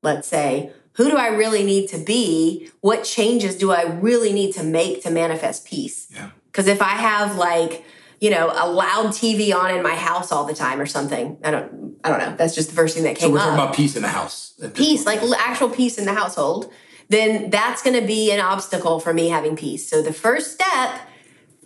let's 0.02 0.28
say, 0.28 0.72
who 0.94 1.10
do 1.10 1.16
I 1.16 1.28
really 1.28 1.64
need 1.64 1.88
to 1.90 1.98
be? 1.98 2.68
What 2.80 3.04
changes 3.04 3.56
do 3.56 3.70
I 3.72 3.84
really 3.84 4.32
need 4.34 4.52
to 4.54 4.62
make 4.62 5.02
to 5.04 5.10
manifest 5.10 5.64
peace? 5.66 6.08
Yeah. 6.14 6.30
Because 6.50 6.66
if 6.66 6.82
I 6.82 6.90
have 6.90 7.36
like, 7.36 7.84
you 8.20 8.30
know, 8.30 8.48
a 8.48 8.68
loud 8.68 9.06
TV 9.06 9.54
on 9.54 9.74
in 9.74 9.82
my 9.82 9.94
house 9.94 10.32
all 10.32 10.44
the 10.44 10.54
time 10.54 10.80
or 10.80 10.86
something, 10.86 11.38
I 11.42 11.50
don't, 11.50 11.96
I 12.04 12.08
don't 12.08 12.18
know. 12.18 12.36
That's 12.36 12.54
just 12.54 12.70
the 12.70 12.74
first 12.74 12.94
thing 12.94 13.04
that 13.04 13.16
came. 13.16 13.28
So 13.28 13.32
we're 13.32 13.38
up. 13.38 13.44
talking 13.44 13.62
about 13.62 13.74
peace 13.74 13.96
in 13.96 14.02
the 14.02 14.08
house. 14.08 14.60
peace, 14.74 15.06
like 15.06 15.22
actual 15.38 15.70
peace 15.70 15.98
in 15.98 16.04
the 16.04 16.14
household. 16.14 16.72
Then 17.08 17.50
that's 17.50 17.82
going 17.82 17.98
to 18.00 18.06
be 18.06 18.30
an 18.30 18.40
obstacle 18.40 19.00
for 19.00 19.12
me 19.12 19.28
having 19.28 19.56
peace. 19.56 19.88
So 19.88 20.00
the 20.00 20.12
first 20.12 20.52
step, 20.52 21.00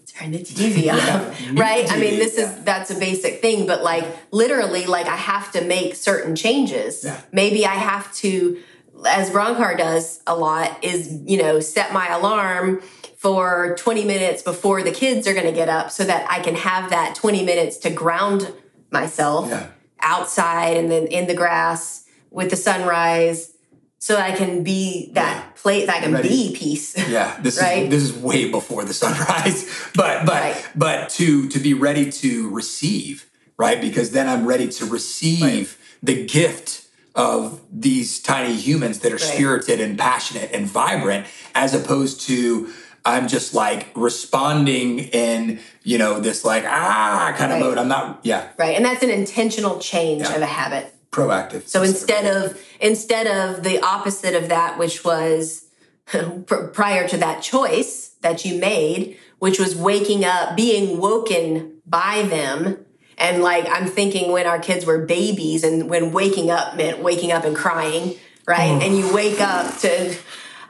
turn 0.06 0.30
the 0.30 0.38
TV 0.38 0.92
off, 0.92 1.40
mute 1.40 1.58
right? 1.58 1.90
I 1.90 1.98
mean, 1.98 2.18
this 2.18 2.38
yeah. 2.38 2.44
is 2.44 2.64
that's 2.64 2.90
a 2.90 2.98
basic 2.98 3.40
thing, 3.40 3.66
but 3.66 3.82
like 3.82 4.06
literally, 4.30 4.86
like 4.86 5.06
I 5.06 5.16
have 5.16 5.52
to 5.52 5.62
make 5.62 5.96
certain 5.96 6.36
changes. 6.36 7.04
Yeah. 7.04 7.20
Maybe 7.32 7.66
I 7.66 7.74
have 7.74 8.12
to, 8.16 8.60
as 9.06 9.30
Bronkar 9.30 9.76
does 9.76 10.20
a 10.26 10.34
lot, 10.34 10.82
is 10.82 11.20
you 11.26 11.38
know 11.38 11.60
set 11.60 11.92
my 11.92 12.08
alarm 12.08 12.82
for 13.28 13.74
20 13.78 14.04
minutes 14.04 14.42
before 14.42 14.82
the 14.82 14.90
kids 14.90 15.26
are 15.26 15.32
going 15.32 15.46
to 15.46 15.52
get 15.52 15.70
up 15.70 15.90
so 15.90 16.04
that 16.04 16.30
I 16.30 16.40
can 16.40 16.54
have 16.56 16.90
that 16.90 17.14
20 17.14 17.42
minutes 17.42 17.78
to 17.78 17.88
ground 17.90 18.52
myself 18.90 19.48
Yeah. 19.48 19.68
outside 20.02 20.76
and 20.76 20.90
then 20.90 21.06
in 21.06 21.26
the 21.26 21.32
grass 21.32 22.04
with 22.30 22.50
the 22.50 22.56
sunrise 22.56 23.52
so 23.98 24.16
I 24.18 24.32
can 24.32 24.62
be 24.62 25.10
that 25.14 25.56
place 25.56 25.86
that 25.86 25.96
I 25.96 26.00
can 26.00 26.12
Ready. 26.12 26.28
be 26.28 26.54
peace. 26.54 26.94
Yeah, 27.08 27.38
this 27.40 27.58
Right? 27.58 27.84
is 27.84 27.88
this 27.88 28.02
is 28.02 28.12
way 28.12 28.50
before 28.50 28.84
the 28.84 28.92
sunrise. 28.92 29.64
But 29.94 30.26
but 30.26 30.42
Right. 30.42 30.68
but 30.76 31.08
to 31.16 31.48
to 31.48 31.58
be 31.58 31.72
ready 31.72 32.12
to 32.22 32.50
receive, 32.50 33.24
right? 33.56 33.80
Because 33.80 34.10
then 34.10 34.28
I'm 34.28 34.44
ready 34.44 34.68
to 34.68 34.84
receive 34.84 35.78
the 36.02 36.26
gift 36.26 36.82
of 37.14 37.60
these 37.72 38.20
tiny 38.20 38.54
humans 38.54 38.98
that 38.98 39.12
are 39.12 39.22
Right. 39.24 39.34
spirited 39.34 39.80
and 39.80 39.96
passionate 39.96 40.50
and 40.52 40.66
vibrant, 40.66 41.24
as 41.54 41.72
opposed 41.72 42.20
to 42.28 42.68
I'm 43.04 43.28
just 43.28 43.52
like 43.54 43.88
responding 43.94 44.98
in, 44.98 45.60
you 45.82 45.98
know, 45.98 46.20
this 46.20 46.44
like 46.44 46.64
ah 46.66 47.34
kind 47.36 47.52
of 47.52 47.58
Right. 47.60 47.64
mode. 47.64 47.78
I'm 47.78 47.88
not 47.88 48.20
yeah, 48.22 48.48
right. 48.58 48.74
And 48.76 48.84
that's 48.84 49.02
an 49.02 49.10
intentional 49.10 49.78
change 49.78 50.22
Yeah. 50.22 50.34
of 50.36 50.42
a 50.42 50.46
habit. 50.46 50.90
proactive. 51.12 51.68
So 51.68 51.82
instead 51.82 52.24
of 52.26 52.58
instead 52.80 53.26
of 53.28 53.62
the 53.62 53.78
opposite 53.80 54.34
of 54.34 54.48
that, 54.48 54.78
which 54.78 55.04
was 55.04 55.66
prior 56.72 57.06
to 57.08 57.16
that 57.18 57.42
choice 57.42 58.10
that 58.22 58.44
you 58.44 58.58
made, 58.58 59.16
which 59.38 59.58
was 59.60 59.76
waking 59.76 60.24
up, 60.24 60.56
being 60.56 60.98
woken 60.98 61.74
by 61.86 62.22
them. 62.22 62.84
And 63.16 63.42
like 63.42 63.66
I'm 63.68 63.86
thinking 63.86 64.32
when 64.32 64.46
our 64.46 64.58
kids 64.58 64.84
were 64.86 65.04
babies 65.06 65.62
and 65.62 65.88
when 65.88 66.10
waking 66.12 66.50
up 66.50 66.76
meant 66.76 66.98
waking 67.00 67.30
up 67.30 67.44
and 67.44 67.54
crying, 67.54 68.16
right? 68.46 68.82
And 68.82 68.96
you 68.98 69.12
wake 69.14 69.40
up 69.40 69.78
to 69.80 70.16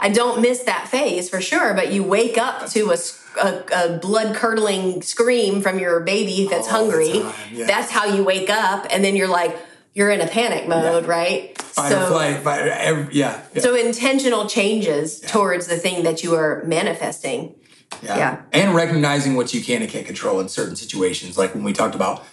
I 0.04 0.10
don't 0.10 0.42
miss 0.42 0.64
that 0.64 0.86
phase 0.88 1.30
for 1.30 1.40
sure, 1.40 1.72
but 1.72 1.90
you 1.90 2.04
wake 2.04 2.36
up 2.36 2.68
to 2.72 2.92
a 2.92 3.98
blood 4.02 4.36
curdling 4.36 5.00
scream 5.00 5.62
from 5.62 5.78
your 5.78 6.00
baby 6.00 6.46
that's 6.46 6.68
All 6.68 6.84
hungry. 6.90 7.24
That's 7.54 7.90
how 7.90 8.04
you 8.04 8.22
wake 8.22 8.50
up, 8.50 8.86
and 8.90 9.02
then 9.02 9.16
you're 9.16 9.28
like, 9.28 9.56
you're 9.94 10.10
in 10.10 10.20
a 10.20 10.26
panic 10.26 10.68
mode, 10.68 11.06
right? 11.06 11.56
fight 11.58 11.92
or 11.92 12.06
flight, 12.06 12.36
fight, 12.40 12.68
every, 12.68 13.14
yeah, 13.14 13.40
yeah. 13.54 13.62
so 13.62 13.74
intentional 13.74 14.46
changes 14.46 15.20
towards 15.20 15.68
the 15.68 15.76
thing 15.78 16.02
that 16.04 16.22
you 16.22 16.34
are 16.34 16.62
manifesting. 16.66 17.54
Yeah. 18.02 18.16
Yeah. 18.18 18.42
And 18.52 18.74
recognizing 18.74 19.36
what 19.36 19.54
you 19.54 19.62
can 19.62 19.80
and 19.80 19.90
can't 19.90 20.06
control 20.06 20.38
in 20.40 20.50
certain 20.50 20.76
situations. 20.76 21.38
Like 21.38 21.54
when 21.54 21.64
we 21.64 21.72
talked 21.72 21.94
about 21.94 22.24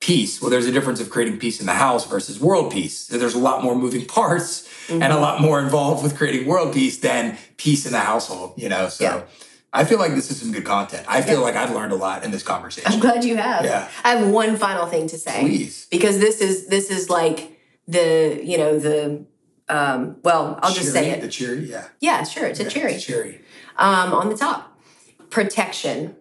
peace, 0.00 0.42
well, 0.42 0.50
there's 0.50 0.66
a 0.66 0.72
difference 0.72 1.00
of 1.00 1.08
creating 1.08 1.38
peace 1.38 1.58
in 1.60 1.66
the 1.66 1.74
house 1.74 2.06
versus 2.06 2.38
world 2.38 2.70
peace. 2.70 3.06
There's 3.06 3.34
a 3.34 3.38
lot 3.38 3.64
more 3.64 3.74
moving 3.74 4.04
parts 4.18 4.68
and 4.88 5.02
Mm-hmm. 5.02 5.12
a 5.12 5.20
lot 5.20 5.40
more 5.40 5.60
involved 5.60 6.02
with 6.02 6.16
creating 6.16 6.46
world 6.46 6.72
peace 6.74 6.98
than 6.98 7.36
peace 7.56 7.86
in 7.86 7.92
the 7.92 7.98
household, 8.00 8.54
you 8.56 8.68
know? 8.68 8.88
So 8.88 9.04
Yeah. 9.04 9.22
I 9.72 9.84
feel 9.84 9.98
like 9.98 10.14
this 10.14 10.30
is 10.30 10.40
some 10.40 10.52
good 10.52 10.64
content. 10.64 11.04
I 11.08 11.20
feel 11.22 11.40
like 11.40 11.56
I've 11.56 11.72
learned 11.74 11.92
a 11.92 11.96
lot 11.96 12.24
in 12.24 12.30
this 12.30 12.42
conversation. 12.44 12.92
I'm 12.92 13.00
glad 13.00 13.24
you 13.24 13.36
have. 13.36 13.64
Yeah. 13.64 13.88
I 14.04 14.10
have 14.14 14.28
one 14.28 14.56
final 14.56 14.86
thing 14.86 15.08
to 15.08 15.18
say. 15.18 15.40
Please. 15.40 15.86
Because 15.90 16.18
this 16.20 16.40
is 16.40 16.68
this 16.68 16.90
is 16.90 17.10
like 17.10 17.58
the, 17.88 18.40
you 18.42 18.56
know, 18.56 18.78
the 18.78 19.24
um 19.68 20.16
well, 20.22 20.60
I'll 20.62 20.72
just 20.72 20.92
say 20.92 21.10
it. 21.10 21.20
The 21.22 21.28
cheery, 21.28 21.68
yeah. 21.70 21.88
yeah, 22.00 22.22
sure, 22.22 22.46
it's 22.46 22.60
a 22.60 22.68
cherry. 22.70 22.92
It's 22.94 23.04
cheery. 23.04 23.40
um, 23.76 24.12
on 24.12 24.28
the 24.28 24.36
top. 24.36 24.78
Protection 25.30 26.14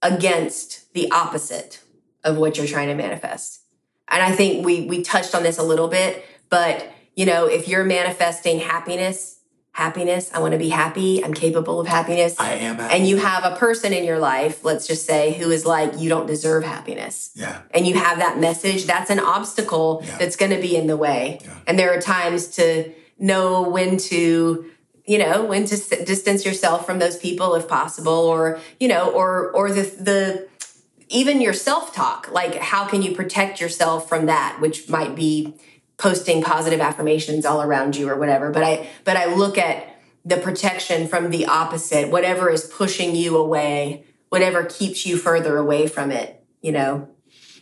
against 0.00 0.92
the 0.94 1.10
opposite 1.10 1.80
of 2.22 2.36
what 2.38 2.56
you're 2.56 2.66
trying 2.66 2.88
to 2.88 2.94
manifest. 2.94 3.60
And 4.08 4.22
I 4.22 4.32
think 4.32 4.64
we 4.64 4.86
we 4.86 5.02
touched 5.02 5.34
on 5.34 5.42
this 5.42 5.58
a 5.58 5.62
little 5.62 5.88
bit, 5.88 6.24
but 6.48 6.90
you 7.16 7.26
know, 7.26 7.46
if 7.46 7.68
you're 7.68 7.84
manifesting 7.84 8.58
happiness, 8.60 9.38
happiness, 9.72 10.30
I 10.32 10.38
want 10.38 10.52
to 10.52 10.58
be 10.58 10.68
happy, 10.68 11.24
I'm 11.24 11.34
capable 11.34 11.80
of 11.80 11.86
happiness. 11.88 12.38
I 12.38 12.52
am 12.54 12.76
happy. 12.76 12.94
and 12.94 13.08
you 13.08 13.16
have 13.16 13.44
a 13.44 13.56
person 13.56 13.92
in 13.92 14.04
your 14.04 14.18
life, 14.20 14.64
let's 14.64 14.86
just 14.86 15.04
say, 15.06 15.32
who 15.32 15.50
is 15.50 15.66
like, 15.66 15.98
you 15.98 16.08
don't 16.08 16.26
deserve 16.26 16.62
happiness 16.64 17.30
Yeah. 17.34 17.60
and 17.72 17.86
you 17.86 17.94
have 17.94 18.18
that 18.18 18.38
message, 18.38 18.84
that's 18.86 19.10
an 19.10 19.18
obstacle 19.18 20.02
Yeah. 20.06 20.16
that's 20.18 20.36
going 20.36 20.52
to 20.52 20.60
be 20.60 20.76
in 20.76 20.86
the 20.86 20.96
way. 20.96 21.38
Yeah. 21.42 21.50
And 21.66 21.78
there 21.78 21.92
are 21.96 22.00
times 22.00 22.46
to 22.56 22.92
know 23.18 23.62
when 23.62 23.96
to, 23.96 24.64
you 25.06 25.18
know, 25.18 25.44
when 25.44 25.64
to 25.66 25.74
s- 25.74 25.88
distance 26.04 26.44
yourself 26.44 26.86
from 26.86 26.98
those 27.00 27.16
people 27.16 27.54
if 27.56 27.66
possible, 27.68 28.12
or 28.12 28.58
you 28.80 28.88
know, 28.88 29.10
or 29.10 29.50
or 29.52 29.70
the 29.70 29.82
the 29.82 30.48
even 31.08 31.40
your 31.40 31.52
self 31.52 31.92
talk. 31.94 32.30
Like, 32.32 32.54
how 32.56 32.86
can 32.86 33.02
you 33.02 33.14
protect 33.14 33.60
yourself 33.60 34.08
from 34.08 34.26
that, 34.26 34.58
which 34.60 34.88
might 34.88 35.14
be 35.14 35.54
posting 35.96 36.42
positive 36.42 36.80
affirmations 36.80 37.44
all 37.46 37.62
around 37.62 37.96
you 37.96 38.08
or 38.08 38.18
whatever. 38.18 38.50
But 38.50 38.62
I 38.64 38.88
but 39.04 39.16
I 39.16 39.26
look 39.34 39.56
at 39.58 39.88
the 40.24 40.36
protection 40.38 41.06
from 41.06 41.30
the 41.30 41.46
opposite, 41.46 42.10
whatever 42.10 42.50
is 42.50 42.64
pushing 42.64 43.14
you 43.14 43.36
away, 43.36 44.04
whatever 44.30 44.64
keeps 44.64 45.04
you 45.06 45.16
further 45.16 45.56
away 45.58 45.86
from 45.86 46.10
it. 46.10 46.42
You 46.62 46.72
know, 46.72 47.08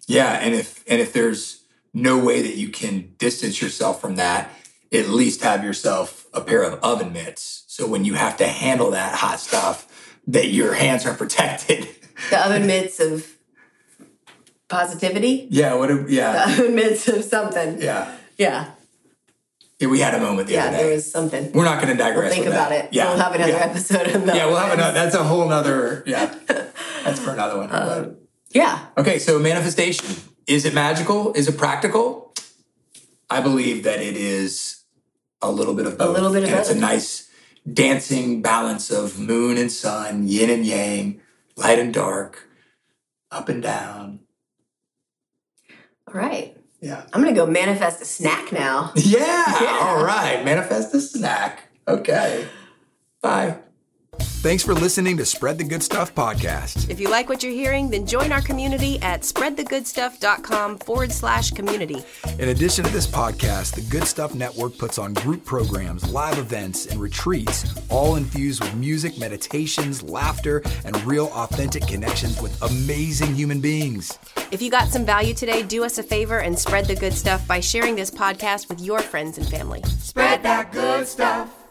Yeah, 0.07 0.33
and 0.35 0.55
if 0.55 0.85
and 0.88 1.01
if 1.01 1.12
there's 1.12 1.64
no 1.92 2.18
way 2.18 2.40
that 2.42 2.57
you 2.57 2.68
can 2.68 3.14
distance 3.18 3.61
yourself 3.61 4.01
from 4.01 4.16
that, 4.16 4.51
at 4.92 5.09
least 5.09 5.42
have 5.42 5.62
yourself 5.64 6.27
a 6.33 6.40
pair 6.40 6.62
of 6.62 6.79
oven 6.83 7.12
mitts. 7.12 7.64
So 7.66 7.87
when 7.87 8.05
you 8.05 8.14
have 8.14 8.37
to 8.38 8.47
handle 8.47 8.92
that 8.92 9.14
hot 9.16 9.40
stuff, 9.40 10.18
that 10.29 10.49
your 10.49 10.73
hands 10.75 11.05
are 11.05 11.14
protected. 11.23 11.88
the 12.31 12.47
oven 12.47 12.66
mitts 12.66 13.01
of 13.01 13.27
positivity, 14.68 15.49
yeah, 15.51 15.75
what? 15.75 15.90
A, 15.90 15.97
the 16.05 16.12
yeah, 16.12 16.45
oven 16.49 16.75
mitts 16.75 17.09
of 17.09 17.25
something. 17.25 17.81
yeah, 17.83 18.16
Yeah, 18.42 18.70
yeah. 19.78 19.88
We 19.88 20.00
had 20.00 20.14
a 20.14 20.20
moment 20.20 20.48
the 20.48 20.55
yeah, 20.55 20.66
other 20.66 20.76
there 20.76 20.94
was 20.94 21.11
something. 21.11 21.52
We're 21.52 21.64
not 21.64 21.81
going 21.83 21.96
to 21.96 22.02
digress. 22.02 22.33
Think 22.33 22.46
about 22.46 22.70
that. 22.70 22.87
it. 22.87 22.92
Yeah, 22.92 23.11
we'll 23.11 23.22
have 23.22 23.35
another 23.35 23.52
yeah. 23.52 23.59
episode. 23.70 24.07
Yeah, 24.26 24.46
we'll 24.46 24.57
have 24.57 24.72
another. 24.72 24.92
That's 25.00 25.14
a 25.14 25.24
whole 25.24 25.48
nother. 25.48 26.02
Yeah, 26.07 26.35
that's 27.05 27.20
for 27.20 27.31
another 27.31 27.59
one. 27.59 27.69
Um, 27.73 28.17
Yeah, 28.50 28.87
Okay, 28.96 29.19
so 29.19 29.38
manifestation. 29.38 30.17
Is 30.46 30.64
it 30.64 30.75
magical? 30.75 31.33
Is 31.35 31.48
it 31.48 31.56
practical? 31.56 32.35
I 33.31 33.40
believe 33.40 33.85
that 33.85 34.00
it 34.00 34.17
is 34.17 34.83
a 35.40 35.50
little 35.50 35.75
bit 35.75 35.87
of 35.87 35.96
both. 35.98 36.08
A 36.08 36.12
little 36.12 36.33
bit 36.33 36.44
of 36.44 36.50
and 36.50 36.58
It's 36.58 36.71
a 36.71 36.75
nice 36.75 37.31
dancing 37.71 38.42
balance 38.42 38.90
of 38.90 39.19
moon 39.19 39.56
and 39.56 39.71
sun, 39.71 40.27
yin 40.29 40.50
and 40.50 40.67
yang, 40.67 41.21
light 41.56 41.79
and 41.79 41.94
dark, 41.94 42.48
up 43.31 43.48
and 43.48 43.62
down. 43.62 44.21
all 46.06 46.14
right. 46.14 46.56
Yeah. 46.83 47.04
I'm 47.12 47.22
gonna 47.22 47.35
go 47.35 47.46
manifest 47.46 48.02
a 48.02 48.04
snack 48.04 48.52
now. 48.52 48.92
Yeah. 48.96 49.62
Yeah. 49.62 49.78
All 49.83 50.04
right. 50.04 50.44
Manifest 50.44 50.92
a 50.94 51.00
snack. 51.00 51.68
Okay. 51.87 52.46
Bye. 53.22 53.58
Thanks 54.23 54.62
for 54.62 54.75
listening 54.75 55.16
to 55.18 55.25
Spread 55.25 55.58
the 55.58 55.64
Good 55.64 55.83
Stuff 55.83 56.14
podcast. 56.14 56.90
If 56.90 56.98
you 56.98 57.08
like 57.08 57.29
what 57.29 57.42
you're 57.42 57.52
hearing, 57.52 57.90
then 57.90 58.06
join 58.06 58.33
our 58.33 58.40
community 58.40 59.00
at 59.00 59.23
spreadthegoodstuff.com 59.23 60.79
forward 60.79 61.12
slash 61.12 61.50
community. 61.50 62.02
In 62.38 62.48
addition 62.48 62.85
to 62.85 62.90
this 62.90 63.06
podcast, 63.06 63.75
the 63.75 63.83
Good 63.83 64.04
Stuff 64.04 64.35
Network 64.35 64.79
puts 64.79 64.98
on 64.98 65.14
group 65.14 65.44
programs, 65.44 66.10
live 66.10 66.38
events, 66.38 66.87
and 66.87 67.00
retreats, 67.00 67.73
all 67.88 68.16
infused 68.16 68.62
with 68.62 68.75
music, 68.75 69.18
meditations, 69.18 70.02
laughter, 70.02 70.62
and 70.85 71.00
real 71.04 71.27
authentic 71.35 71.87
connections 71.87 72.40
with 72.40 72.60
amazing 72.62 73.35
human 73.35 73.60
beings. 73.60 74.18
If 74.50 74.60
you 74.60 74.70
got 74.70 74.88
some 74.88 75.04
value 75.04 75.35
today, 75.35 75.62
do 75.62 75.85
us 75.85 75.98
a 75.98 76.02
favor 76.02 76.40
and 76.40 76.58
spread 76.58 76.87
the 76.87 76.96
good 76.96 77.14
stuff 77.14 77.46
by 77.46 77.60
sharing 77.60 77.94
this 77.94 78.10
podcast 78.10 78.68
with 78.68 78.81
your 78.81 79.00
friends 79.00 79.38
and 79.38 79.48
family. 79.48 79.83
Spread 80.00 80.42
that 80.42 80.73
good 80.73 81.06
stuff. 81.06 81.62